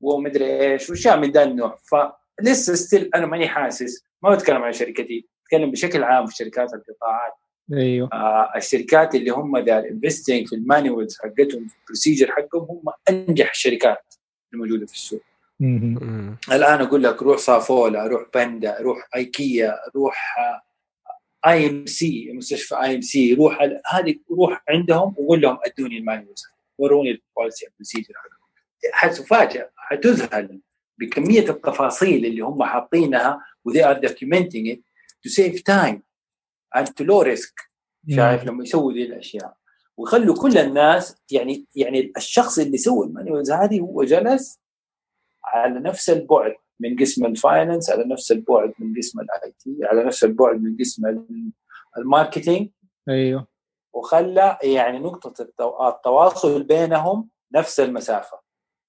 [0.00, 1.78] ومدري إيش واشياء من ذا النوع.
[1.84, 7.32] فلسه still أنا ماني حاسس ما بتكلم عن شركتي بتكلم بشكل عام في شركات القطاعات.
[7.72, 8.08] أيوه.
[8.12, 12.92] آه الشركات اللي هم the investing في ال manuals حقتهم في ال procedure حقهم هم
[13.08, 14.14] أنجح الشركات
[14.52, 15.20] الموجودة في السوق.
[16.52, 20.36] الآن أقول لك روح صافولا روح باندا روح أيكيا روح
[21.46, 26.04] آي إم سي مستشفى آي إم سي روح هذه روح عندهم وقول لهم أدوني ال
[26.04, 26.44] manuals
[26.78, 28.14] وروني ال policy procedure
[28.92, 30.60] حتفاجئ حتذهل
[30.98, 34.78] بكمية التفاصيل اللي هم حاطينها و they are documenting it
[35.26, 36.02] to save time
[36.76, 37.54] and to low risk.
[38.08, 39.56] شايف لما يسووا ذي الأشياء.
[39.96, 44.60] ويخلوا كل الناس يعني يعني الشخص اللي سوى ال manuals هذه هو جلس
[45.44, 46.54] على نفس البعد.
[46.80, 50.76] من قسم ال finance على نفس البعد من قسم ال IT على نفس البعد من
[50.80, 51.24] قسم
[51.98, 52.70] ال marketing
[53.08, 53.46] أيوه.
[53.92, 55.42] وخلى يعني نقطة
[55.88, 58.40] التواصل بينهم نفس المسافة.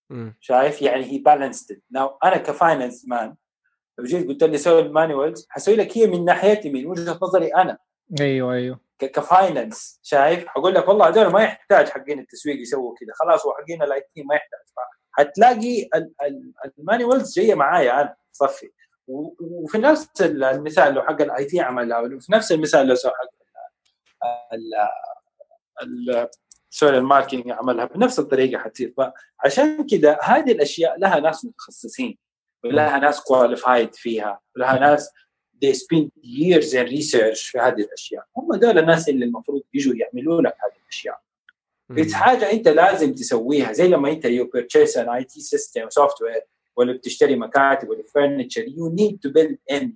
[0.09, 0.31] م.
[0.39, 3.35] شايف؟ يعني هي balanced now أنا ك finance man
[3.97, 7.47] لو جيت قلت لي سوي ال manuals حسوي لك هي من ناحيتي من وجهة نظري
[7.47, 7.77] أنا.
[8.21, 8.79] أيوه أيوه.
[8.99, 13.83] ك finance شايف؟ حقول لك والله هذول ما يحتاج حقين التسويق يسووا كذا خلاص وحقين
[13.83, 14.59] ال IT ما يحتاج.
[15.19, 15.89] حتلاقي
[16.79, 18.69] ال manuals جاية معايا أنا صفي.
[19.07, 23.29] وفي نفس المثال لو حق ال IT عملها وفي نفس المثال لو حق
[26.69, 28.93] sorry ال marketing عملها بنفس الطريقة حتصير.
[28.97, 32.17] فعشان كذا هذه الأشياء لها ناس متخصصين
[32.63, 35.11] ولها ناس qualified فيها ولها ناس
[35.65, 38.25] they spend years in research في هذه الأشياء.
[38.37, 41.21] هم دول الناس اللي المفروض يجوا يعملوا لك هذه الأشياء.
[41.95, 46.41] في حاجة أنت لازم تسويها زي لما أنت you purchase an IT system software
[46.75, 49.93] ولا بتشتري مكاتب ولا furniture you need to build in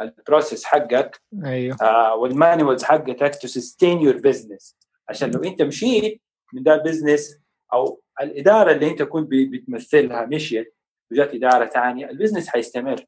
[0.00, 1.76] ال process حقك أيوه.
[1.82, 4.76] آه وال manuals حقتك to sustain your business
[5.08, 6.22] عشان لو أنت مشيت
[6.52, 7.38] من ده ال business
[7.72, 10.76] أو الإدارة اللي أنت كنت بتمثلها مشيت
[11.12, 13.04] وجات إدارة ثانية ال business حيستمر.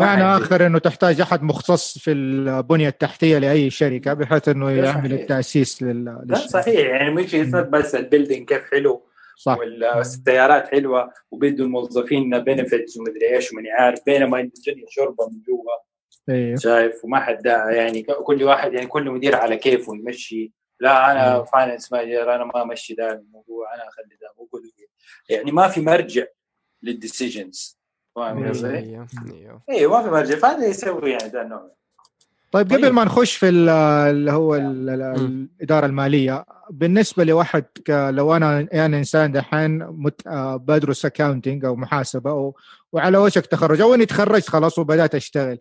[0.00, 5.82] معنى اخر إنه تحتاج أحد مختص في البنية التحتية لأي شركة بحيث إنه يعمل التأسيس
[5.82, 6.78] لل صحيح.
[6.80, 7.34] يعني مش
[7.70, 9.58] بس ال building كيف حلو صح.
[9.96, 15.86] والسيارات حلوة وبيدوا الموظفين benefits ومدري إيش وماني عارف بينما الدنيا شربة من جوا.
[16.28, 16.56] أيوه.
[16.56, 21.92] شايف؟ وما حد يعني كل واحد يعني كل مدير على كيفه يمشي لا أنا finance
[21.92, 24.48] manager أنا ما أمشي ذا الموضوع أنا أخلي ذا مو
[25.28, 26.24] يعني ما في مرجع
[26.82, 27.78] لل decisions
[28.16, 29.06] فاهم قصدي؟ أيوه
[29.70, 31.70] أيوه ما في مرجع فهذا يسوي يعني ذا النوع
[32.52, 32.90] طيب قبل.
[32.90, 39.82] ما نخش في اللي هو الإدارة المالية بالنسبة لواحد لو أنا يعني إنسان دحين
[40.26, 42.52] آه، بدرس accounting أو محاسبة
[42.92, 45.58] وعلى وشك تخرج أو اني تخرجت خلاص وبدأت أشتغل.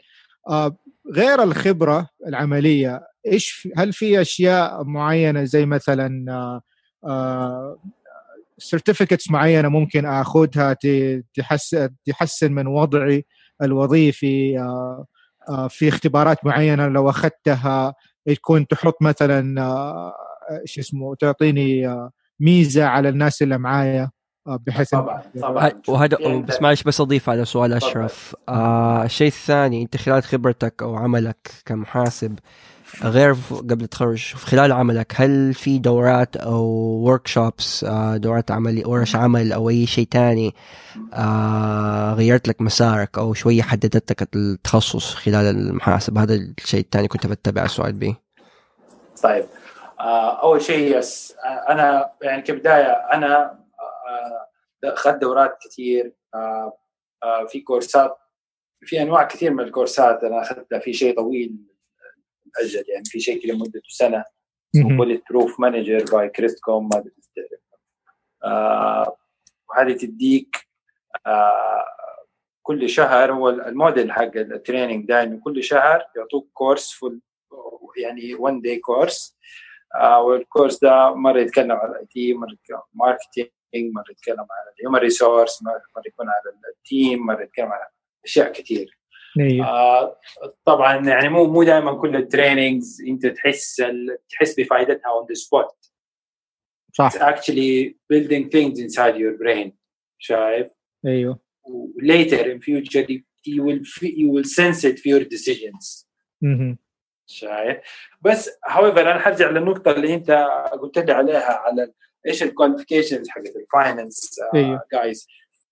[0.50, 0.76] آه،
[1.14, 6.62] غير الخبرة العملية إيش هل في أشياء معينة زي مثلا
[8.58, 10.76] certificates آه، معينة ممكن أخذها
[11.34, 13.26] تحسن تحسن من وضعي
[13.62, 14.58] الوظيفي
[15.70, 17.94] في اختبارات معينة لو أخذتها
[18.26, 19.56] تكون تحط مثلا
[20.66, 24.12] شو اسمه تعطيني آه، ميزة على الناس اللي معايا
[24.48, 25.72] آه، بحيث طبعا طبعا.
[25.88, 28.36] وهذا بس معلش بس أضيف على سؤال أشرف.
[28.50, 32.40] آه الشيء الثاني أنت خلال خبرتك أو عملك كمحاسب
[33.04, 39.54] غير قبل التخرج خلال عملك هل في دورات أو شوبس آه، دورات عمل ورش عمل
[39.54, 40.54] أو أي شيء ثاني
[42.16, 47.64] غيرت لك مسارك أو شوية حددت لك التخصص خلال المحاسب هذا الشيء الثاني كنت بتبع
[47.64, 48.16] السؤال به
[49.24, 49.46] طيب.
[50.00, 51.36] آه، أول شيء يس
[51.70, 53.60] أنا يعني كبداية أنا
[54.08, 54.48] آه،
[54.84, 56.74] أخذت دورات كثير آه،
[57.50, 58.18] في كورسات
[58.82, 61.56] في أنواع كثير من الكورسات أنا أخذتها في شيء طويل
[62.60, 64.24] أجل يعني في شيء مدته سنة
[64.98, 67.04] بوليت بروف مانجر باي كريست كوم ما
[69.70, 70.56] وهذه تديك
[72.64, 77.22] كل شهر هو الموديل حق التريننج ده انه كل شهر يعطوك كورس فل
[77.98, 79.38] يعني 1 day course
[79.96, 84.74] آه، وال course ده مرة يتكلم على ال IT مرة يتكلم marketing مرة يتكلم على
[84.78, 87.88] ال human resource مرة يكون على ال team مرة يتكلم على
[88.26, 89.00] أشياء كثير.
[89.64, 90.20] آه
[90.66, 93.84] طبعا يعني مو مو دائما كل ال trainings أنت تحس
[94.30, 95.92] تحس بفائدتها on the spot
[96.94, 97.12] صح.
[97.12, 99.72] It's actually building things inside your brain.
[100.18, 100.68] شايف؟
[101.06, 101.40] أيوه.
[102.02, 103.06] Later in future
[103.48, 106.08] you will you will sense it for your decisions.
[107.28, 107.78] شايف؟
[108.22, 110.32] بس however أنا حرجع للنقطة اللي أنت
[110.82, 111.94] قلت لي عليها على
[112.28, 114.40] إيش ال qualifications حقت ال finance
[114.94, 115.28] guys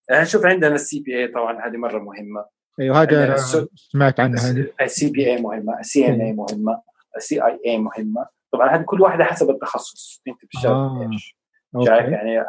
[0.09, 2.45] يعني شوف عندنا ال CPA طبعا هذه مرة مهمة.
[2.79, 3.35] أيوه هذا
[3.75, 6.81] سمعت عنها ال CPA مهمة ال CMA مهمة
[7.17, 8.25] ال CIA مهمة.
[8.51, 10.21] طبعا هذه كل واحدة حسب التخصص.
[10.27, 11.09] أنت بتشتغل آه.
[11.11, 11.37] إيش؟
[11.85, 12.45] شايف يعني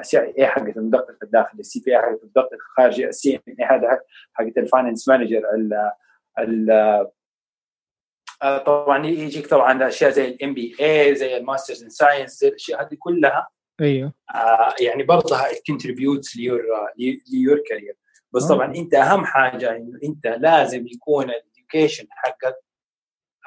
[0.00, 4.00] ال CIA حقت المدقق الداخلي ال CPA حقت المدقق الخارجي ال CMA هذا
[4.32, 5.42] حقت ال finance manager
[6.38, 7.10] ال
[8.42, 12.82] آه، طبعا يجيك طبعا أشياء زي ال MBA زي ال masters in science زي الأشياء
[12.82, 13.48] هذه كلها.
[13.80, 14.12] أيوه.
[14.34, 16.62] آه يعني برضها contributes ل
[17.32, 17.96] your ل your career
[18.34, 18.78] بس طبعا آه.
[18.78, 22.56] أنت أهم حاجة إنه أنت لازم يكون ال education حقك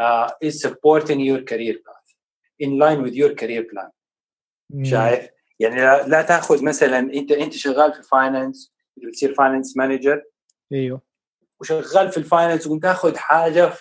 [0.02, 2.10] uh, is supporting your career path
[2.60, 3.92] in line with your career plan.
[4.84, 5.30] شايف؟
[5.60, 10.24] يعني لا, لا تأخذ مثلا انت أنت شغال في finance بتصير finance manager
[10.74, 11.02] أيوه.
[11.60, 13.74] وشغال في ال finance وتاخذ حاجة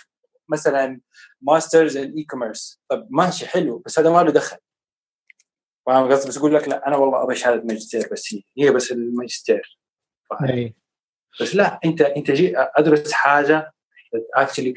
[0.48, 1.00] مثلا
[1.40, 4.56] masters in e-commerce طب ماشي حلو بس هذا ما له دخل.
[5.86, 8.92] فاهم قصدي؟ بس أقول لك لا أنا والله أبغى شهادة ماجستير بس هي هي بس
[8.92, 9.78] الماجستير.
[10.48, 10.74] أي.
[11.40, 13.72] بس لا انت انت جي ادرس حاجة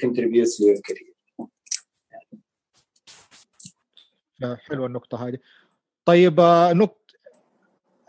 [0.06, 1.16] contributes to your career.
[4.70, 5.38] حلوة النقطة هذه.
[6.06, 7.06] طيب آه، نقطة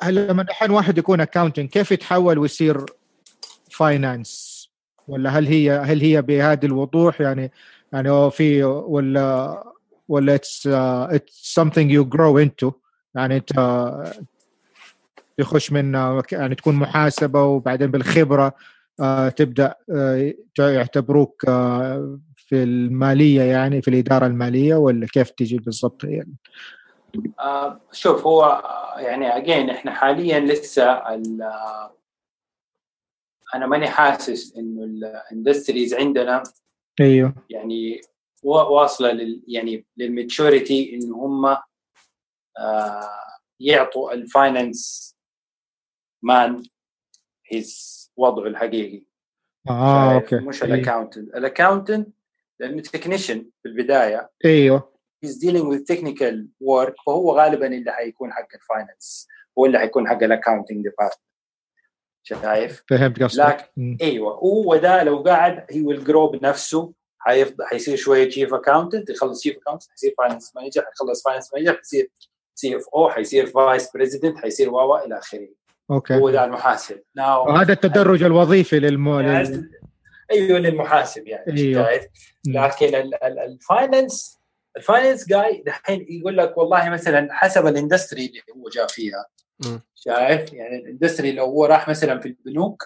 [0.01, 2.87] هل لما الحين واحد يكون accounting كيف يتحول ويصير
[3.71, 4.57] finance
[5.09, 7.53] ولا هل هي هل هي بهذا الوضوح؟ يعني
[7.93, 9.65] يعني في ولا
[10.09, 12.73] ولا it's it's something you grow into.
[13.15, 13.53] يعني أنت
[15.39, 15.95] يخش من
[16.33, 18.55] يعني تكون محاسبة وبعدين بالخبرة
[19.01, 26.05] آه، تبدأ آه، يعتبروك آه، في المالية يعني في الإدارة المالية ولا كيف تجي بالضبط
[26.05, 26.35] يعني؟
[27.93, 28.63] شوف هو
[28.99, 30.93] يعني again إحنا حاليا لسه
[33.55, 36.43] أنا ماني حاسس إنه ال industries عندنا.
[37.01, 37.35] أيوه.
[37.51, 38.01] يعني
[38.43, 41.57] واصلة لل يعني لل maturity انه هم
[43.61, 45.16] يعطوا ال finance
[46.27, 46.63] man
[47.47, 49.05] his وضعه الحقيقي.
[49.69, 50.37] آه okay.
[50.37, 52.09] مش ال accountant ال accountant
[52.61, 54.31] لأنه technician في البداية.
[54.45, 54.97] أيوه.
[55.27, 56.95] He's dealing with technical work.
[57.07, 61.27] فهو غالبا اللي حيكون حق ال finance هو اللي حيكون حق ال accounting department
[62.23, 63.73] شايف؟ فهمت قصدك.
[64.03, 66.93] أيوه هو ده لو قاعد he will grow بنفسه.
[67.19, 72.11] حيفضل حيصير شوية chief accountant يخلص chief accountant حيصير finance manager حيخلص finance manager حيصير
[72.55, 75.49] CFO حيصير vice president حيصير واوا إلى آخره.
[75.91, 76.15] okay.
[76.15, 77.03] هو ده المحاسب.
[77.57, 79.71] هذا التدرج الوظيفي للمو يعني
[80.31, 82.01] أيوه للمحاسب يعني أيوه.
[82.47, 84.41] لكن ال finance
[84.77, 89.27] ال finance جاي دحين يقول لك والله مثلا حسب ال industry اللي هو جاء فيها
[89.95, 92.85] شايف؟ يعني ال industry لو هو راح مثلا في البنوك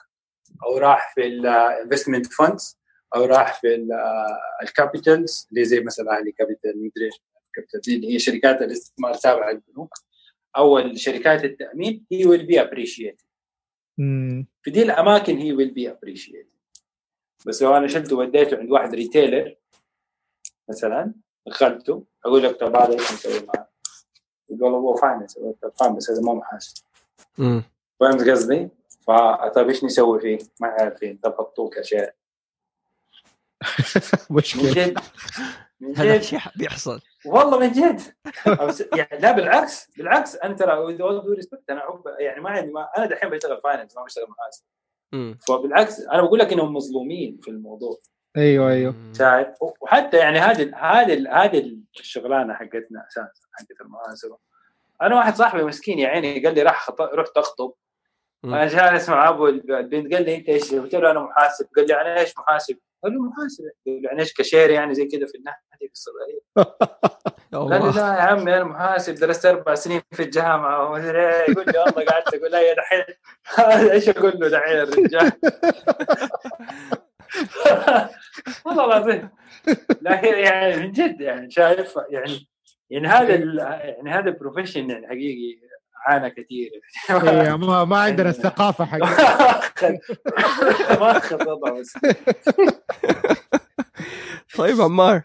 [0.65, 2.79] أو راح في ال investment funds
[3.15, 3.87] أو راح في
[4.63, 7.11] ال capitals اللي زي مثلا أهلي كابيتال مدري
[7.55, 9.95] capital اللي هي شركات الاستثمار تابعة للبنوك.
[10.57, 13.21] أو شركات التأمين he will be appreciated
[14.63, 16.51] في دي الأماكن he will be appreciated
[17.47, 19.57] بس لو أنا شلته وديته عند واحد retailer
[20.69, 21.15] مثلا
[21.47, 23.69] دخلته أقول لك طب هذا إيش نسوي معاه؟
[24.51, 25.39] يقول هو finance
[25.81, 26.85] فاهم بس هذا مو محاسب.
[28.01, 28.69] فهمت قصدي؟
[29.07, 32.11] فطيب إيش نسوي فيه؟ ما عارفين طب حطوه كشيء.
[34.31, 34.95] مشكلة.
[35.97, 38.01] هذا الشيء بيحصل والله من جد.
[38.97, 40.73] يعني لا بالعكس بالعكس أنا ترى
[41.71, 44.65] أنا يعني ما عندي ما أنا دحين بشتغل فاينانس ما بشتغل محاسب
[45.49, 47.99] فبالعكس أنا بقول لك إنهم مظلومين في الموضوع.
[48.37, 48.95] أيوه أيوه.
[49.19, 49.49] شايف؟
[49.81, 54.39] وحتى يعني هذه هذه هذه الشغلانة حقتنا أساسا حقت المحاسبه
[55.03, 57.73] أنا واحد صاحبي مسكين يا عيني قال لي راح رحت اخطب
[58.45, 61.67] أنا جالس مع أبو البنت قال لي أنت إيش؟ قلت له أنا محاسب.
[61.77, 65.39] قال لي أنا إيش محاسب؟ قال له محاسب يعني إيش كشير يعني زي كذا في
[65.39, 66.41] الناحيه في الصغيريه
[67.53, 70.91] قال لا يا عمي أنا محاسب درست أربع سنين في الجامعة.
[70.91, 73.05] ومدري إيه يقول لي والله قعدت أقول لا يا دحين
[73.93, 75.33] إيش أقول له دحين الرجال؟
[78.67, 79.31] والله العظيم.
[80.03, 82.49] لكن يعني من جد يعني شايف يعني
[82.91, 83.35] يعني هذا
[83.85, 85.61] يعني هذا ال profession يعني حقيقي.
[86.07, 86.71] عانى كثير.
[87.11, 88.99] إيه، ما ما عندنا الثقافة حق
[91.01, 91.39] ما أخذ
[91.81, 91.99] بس
[94.57, 95.23] طيب عمار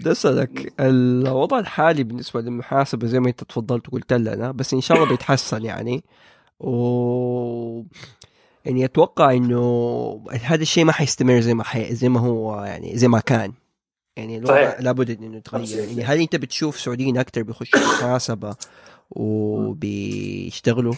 [0.00, 4.96] بدي أسألك الوضع الحالي بالنسبة للمحاسبة زي ما أنت تفضلت وقلت لنا بس إن شاء
[4.96, 6.04] الله بيتحسن يعني.
[6.60, 7.82] و
[8.64, 11.94] يعني أتوقع إنه هذا الشيء ما حيستمر زي ما حي...
[11.94, 13.52] زي ما هو يعني زي ما كان.
[14.16, 14.40] يعني
[14.80, 15.88] لابد إنه يتغير.
[15.88, 18.56] يعني هل أنت بتشوف سعوديين أكثر بيخشوا المحاسبة
[19.16, 20.94] وبيشتغلوا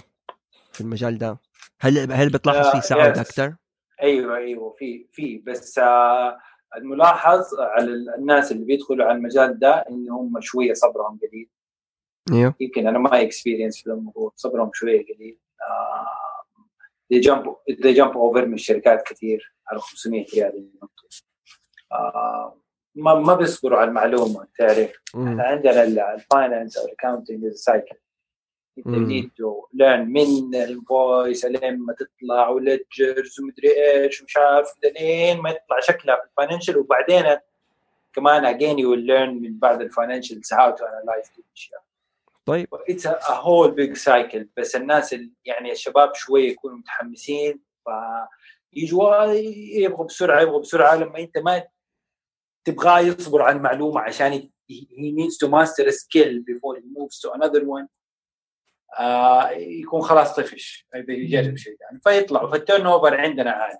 [0.73, 1.39] في المجال ده.
[1.81, 3.55] هل هل بتلاحظ في سعود أكثر؟
[4.03, 5.39] أيوه أيوه في في.
[5.39, 6.39] بس آه
[6.77, 7.87] الملاحظ على
[8.19, 11.51] الناس اللي بيدخلوا على المجال ده إن هم شوية صبرهم قليل.
[12.33, 15.39] أيوه يمكن أنا ما اكسبيرينس في الموضوع صبرهم شوية قليل.
[17.13, 17.45] they jump
[17.85, 20.71] they jump over من الشركات كثير على 500 ريال
[21.93, 22.61] آه
[22.95, 25.85] ما ما بيصبروا على المعلومة تعرف؟ إحنا عندنا
[26.15, 27.97] ال finance أو ال accounting cycle
[28.79, 34.69] انت to learn من ال invoice لين ما تطلع و ledgers ومدري إيش ومش عارف
[34.85, 37.25] لين ما يطلع شكلها في ال financial وبعدين
[38.15, 41.83] كمان again you learn من بعد ال financial how to analyze الاشياء
[42.47, 42.69] طيب.
[42.89, 47.61] it's a whole big cycle بس الناس يعني الشباب شوية يكونوا متحمسين.
[47.85, 47.89] ف
[48.73, 49.25] يجوا
[49.83, 51.63] يبغوا بسرعة يبغوا بسرعة لما أنت ما
[52.65, 57.33] تبغاه يصبر على المعلومة عشان he needs to master a skill before he moves to
[57.33, 57.87] another one.
[59.01, 60.87] آه يكون خلاص طفش.
[61.09, 62.01] يجرب شيء يعني.
[62.05, 63.79] فيطلعوا فال turnover عندنا عالي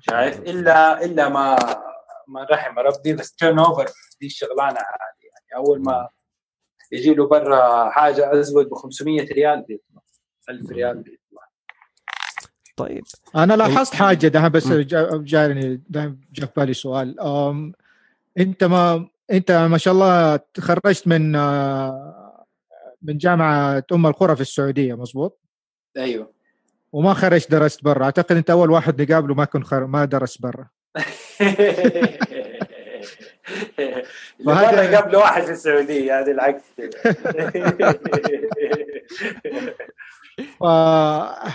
[0.00, 1.56] شايف؟ إلا إلا ما
[2.28, 3.86] ما رحم ربي بس turnover
[4.20, 5.66] دي الشغلانة عاليه يعني.
[5.66, 6.08] أول ما
[6.92, 10.02] يجي له برا حاجة أزود ب 500 ريال بيطلع.
[10.50, 11.48] 1000 ريال بيطلع.
[12.76, 13.04] طيب.
[13.36, 17.20] أنا لاحظت حاجة ده بس جاني جاء في بالي سؤال.
[18.38, 21.36] أنت ما أنت ما شاء الله تخرجت من
[23.02, 25.40] من جامعة أم القرى في السعودية مزبوط؟
[25.96, 26.32] أيوه.
[26.92, 28.04] وما خرجت درست برا.
[28.04, 29.86] أعتقد أنت أول واحد نقابله ما كنت خر...
[29.86, 30.68] ما درس برا.
[34.40, 36.62] مرة قبل واحد في السعودية هذه العكس.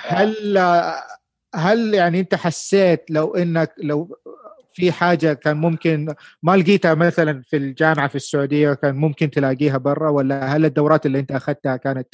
[0.07, 0.57] هل
[1.55, 4.17] هل يعني أنت حسيت لو إنك لو
[4.77, 10.09] في حاجة كان ممكن ما لقيتها مثلا في الجامعة في السعودية كان ممكن تلاقيها برا
[10.09, 12.07] ولا هل الدورات اللي أنت أخذتها كانت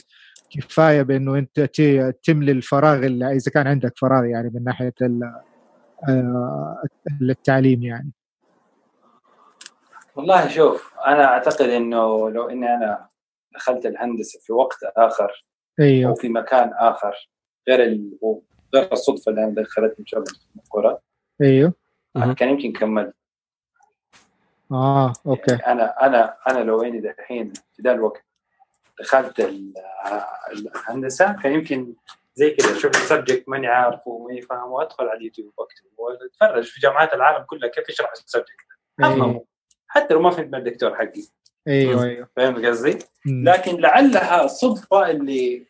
[0.50, 1.60] كفاية بأنه أنت
[2.24, 4.94] تملي الفراغ اللي إذا كان عندك فراغ يعني من ناحية
[6.10, 6.84] آه،
[7.22, 8.12] التعليم يعني؟
[10.16, 13.08] والله شوف أنا أعتقد إنه لو إني أنا
[13.56, 15.46] دخلت الهندسة في وقت آخر
[15.80, 16.12] أيوه.
[16.12, 17.30] وفي مكان آخر
[17.70, 18.12] غير ال...
[18.76, 20.24] غير الصدفة اللي أنا دخلتني شغل
[20.56, 21.02] الكره
[21.42, 21.83] أيوه.
[22.14, 23.16] كان يمكن كملت
[24.72, 25.52] آه أوكي.
[25.52, 28.26] يعني أنا أنا أنا لو أني دحين في ذا الوقت
[29.00, 29.40] دخلت
[30.52, 31.96] الهندسة كان يمكن
[32.36, 36.80] زي كذا أشوف ال subject ماني عارفه وماني فاهم وأدخل على اليوتيوب وأكتب وأتفرج في
[36.80, 38.66] جامعات العالم كلها كيف يشرح ال subject.
[39.04, 39.46] أيوه.
[39.88, 41.24] حتى لو ما فهمت من الدكتور حقي.
[41.68, 42.30] أيوه أيوه.
[42.36, 45.68] فاهم قصدي؟ لكن لعلها الصدفه اللي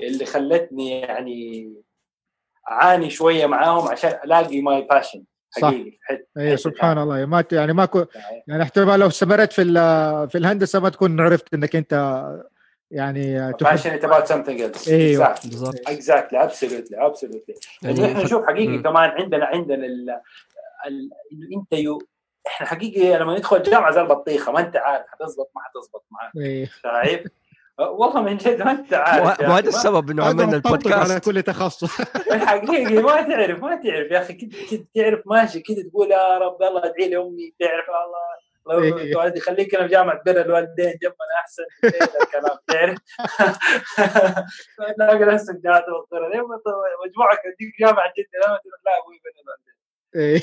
[0.00, 1.72] اللي خلتني يعني
[2.70, 5.98] أعاني شوية معاهم عشان ألاقي my passion حقيقي
[6.38, 7.26] اي سبحان الله.
[7.26, 8.04] ما يعني ما كو
[8.48, 9.64] يعني احتمال لو استمرت في
[10.30, 12.22] في الهندسة ما تكون عرفت إنك أنت
[12.90, 14.88] يعني passionate about something else.
[14.88, 15.34] أيوه.
[15.44, 15.74] بالضبط.
[15.74, 16.38] Exactly.
[16.38, 16.96] Absolutely.
[16.96, 17.54] Absolutely.
[17.82, 18.82] يعني إحنا نشوف حقيقي م.
[18.82, 20.10] كمان عندنا عندنا ال
[20.86, 21.98] إنه أنت يو
[22.46, 26.32] إحنا حقيقي لما ندخل الجامعة زي البطيخة ما أنت عارف حتزبط ما حتزبط معك
[26.82, 27.26] شايف؟
[27.78, 31.10] والله من جد ما أنت عارف وهذا السبب إنه عملنا البودكاست.
[31.10, 32.00] على كل تخصص.
[32.46, 36.84] حقيقي ما تعرف ما تعرف يا أخي كذا تعرف ماشي كذا تقول يا رب الله
[36.84, 39.40] ادعي لي أمي تعرف الله الله إيه.
[39.40, 41.62] خليك أنا في جامعة بر الوالدين جنبنا أحسن
[42.22, 42.98] الكلام تعرف؟
[44.96, 45.84] تلاقي نفسك جامعة
[47.06, 49.72] مجموعك تديك جامعة جدة لا لا أبوي بر الوالدين.
[50.16, 50.40] إيه.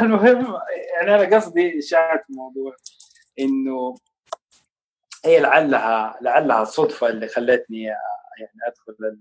[0.04, 0.60] المهم
[0.96, 2.76] يعني أنا قصدي شاهد الموضوع
[3.38, 3.94] إنه
[5.26, 9.18] هي لعلها لعلها الصدفه اللي خلتني يعني أدخل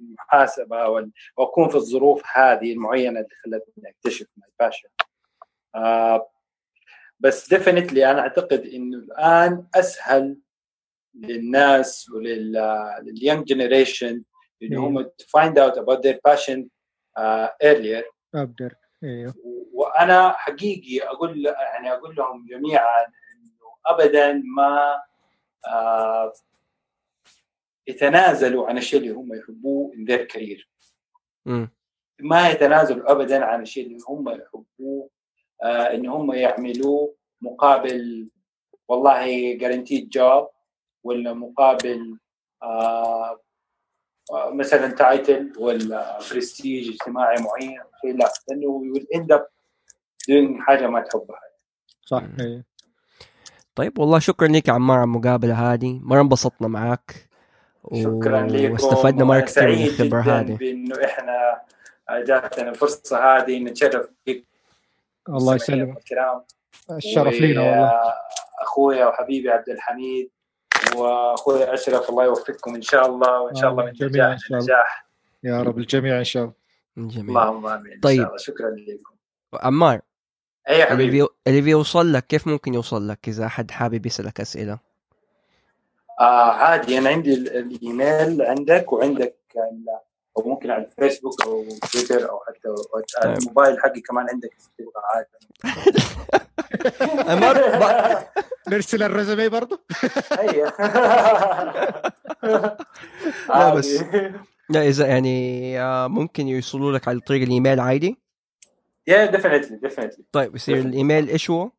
[0.00, 0.88] المحاسبة
[1.36, 4.88] وأكون في الظروف هذه المعينة اللي خلتني أكتشف my passion
[5.74, 6.30] آه
[7.20, 10.38] بس definitely أنا أعتقد إنه الآن أسهل
[11.14, 14.22] للناس ولل young generation
[14.62, 16.68] ان هم to find out about their passion
[17.62, 18.74] earlier أبدر.
[19.04, 19.34] أيوه.
[19.72, 23.06] وأنا حقيقي أقول يعني أقول لهم جميعا
[23.86, 25.02] ابدا ما
[25.66, 26.32] آه
[27.86, 30.64] يتنازلوا عن الشيء اللي هم يحبوه in their career.
[32.20, 35.10] ما يتنازلوا ابدا عن الشيء اللي هم يحبوه
[35.62, 38.28] آه إن هم يعملوه مقابل
[38.88, 40.48] والله guaranteed job
[41.04, 42.18] ولا مقابل
[42.62, 43.40] آه
[44.32, 48.32] مثلا title ولا برستيج اجتماعي معين شيء لا.
[48.48, 49.42] لأنه end up
[50.30, 51.40] doing حاجة ما تحبها.
[52.06, 52.22] صح.
[53.74, 56.00] طيب والله شكرا لك عمار على المقابلة هذه.
[56.02, 57.28] مرة انبسطنا معك
[57.94, 58.72] شكرا لكم.
[58.72, 60.56] واستفدنا مرة كثير من الخبرة هذه.
[60.56, 61.60] بأنه إحنا
[62.10, 64.44] جاتنا الفرصة هذه نتشرف بك
[65.28, 65.98] الله يسلمك.
[66.90, 67.92] الشرف لينا والله.
[68.62, 70.30] أخويا وحبيبي عبد الحميد
[70.96, 75.06] وأخويا أشرف الله يوفقكم إن شاء الله وإن شاء الله من نجاح نجاح
[75.44, 76.54] يا رب الجميع إن شاء الله.
[76.98, 78.20] الجميع اللهم آمين طيب.
[78.20, 78.38] إن شاء الله.
[78.38, 79.14] شكرا لكم.
[79.54, 80.00] عمار
[80.68, 84.78] اي يا حبيبي؟ اللي بيوصل لك كيف ممكن يوصل لك إذا حد حابب يسألك أسئلة؟
[86.20, 89.36] آه عادي أنا عندي الإيميل عندك وعندك
[90.36, 92.68] أو ممكن على الفيسبوك أو تويتر أو حتى
[93.22, 93.38] طيب.
[93.38, 95.28] الموبايل حقي كمان عندك تبغى عادي.
[98.68, 99.80] نرسل ال resume برضه
[100.38, 100.72] أيوه.
[103.48, 104.04] لا بس.
[104.68, 108.23] لا إذا يعني آه، ممكن يوصلوا لك على طريق الإيميل عادي؟
[109.06, 111.70] yeah definitely definitely طيب يصير الإيميل إيش هو؟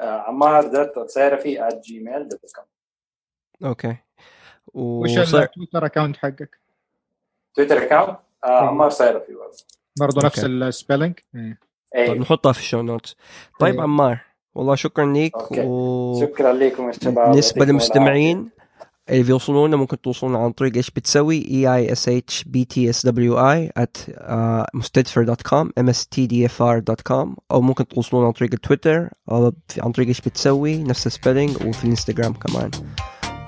[0.00, 2.64] عمار dot صيرفي at gmail dot com
[3.68, 3.96] أوكي.
[4.74, 6.60] وش التويتر account حقك؟
[7.54, 9.36] تويتر account آه عمار صيرفي
[10.00, 10.26] برضه.
[10.26, 11.58] نفس ال spelling؟ إيه.
[12.06, 13.16] طيب نحطها في ال show notes
[13.60, 13.80] طيب.
[13.80, 14.20] عمار
[14.54, 16.20] والله شكرا لك و...
[16.20, 17.30] شكرا لكم يا شباب.
[17.30, 18.50] بالنسبة للمستمعين
[19.10, 23.06] اللي بيوصلونا ممكن توصلونا عن طريق إيش بتسوي؟ E I S H B T S
[23.06, 23.96] W I at
[24.74, 28.32] mstdfr dot com M S T D F R dot com أو ممكن توصلونا عن
[28.32, 32.70] طريق التويتر أو عن طريق إيش بتسوي؟ نفس السبيلنج وفي الإنستغرام كمان.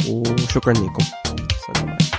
[0.09, 1.05] وشكرا لكم.
[1.25, 2.12] السلام عليكم.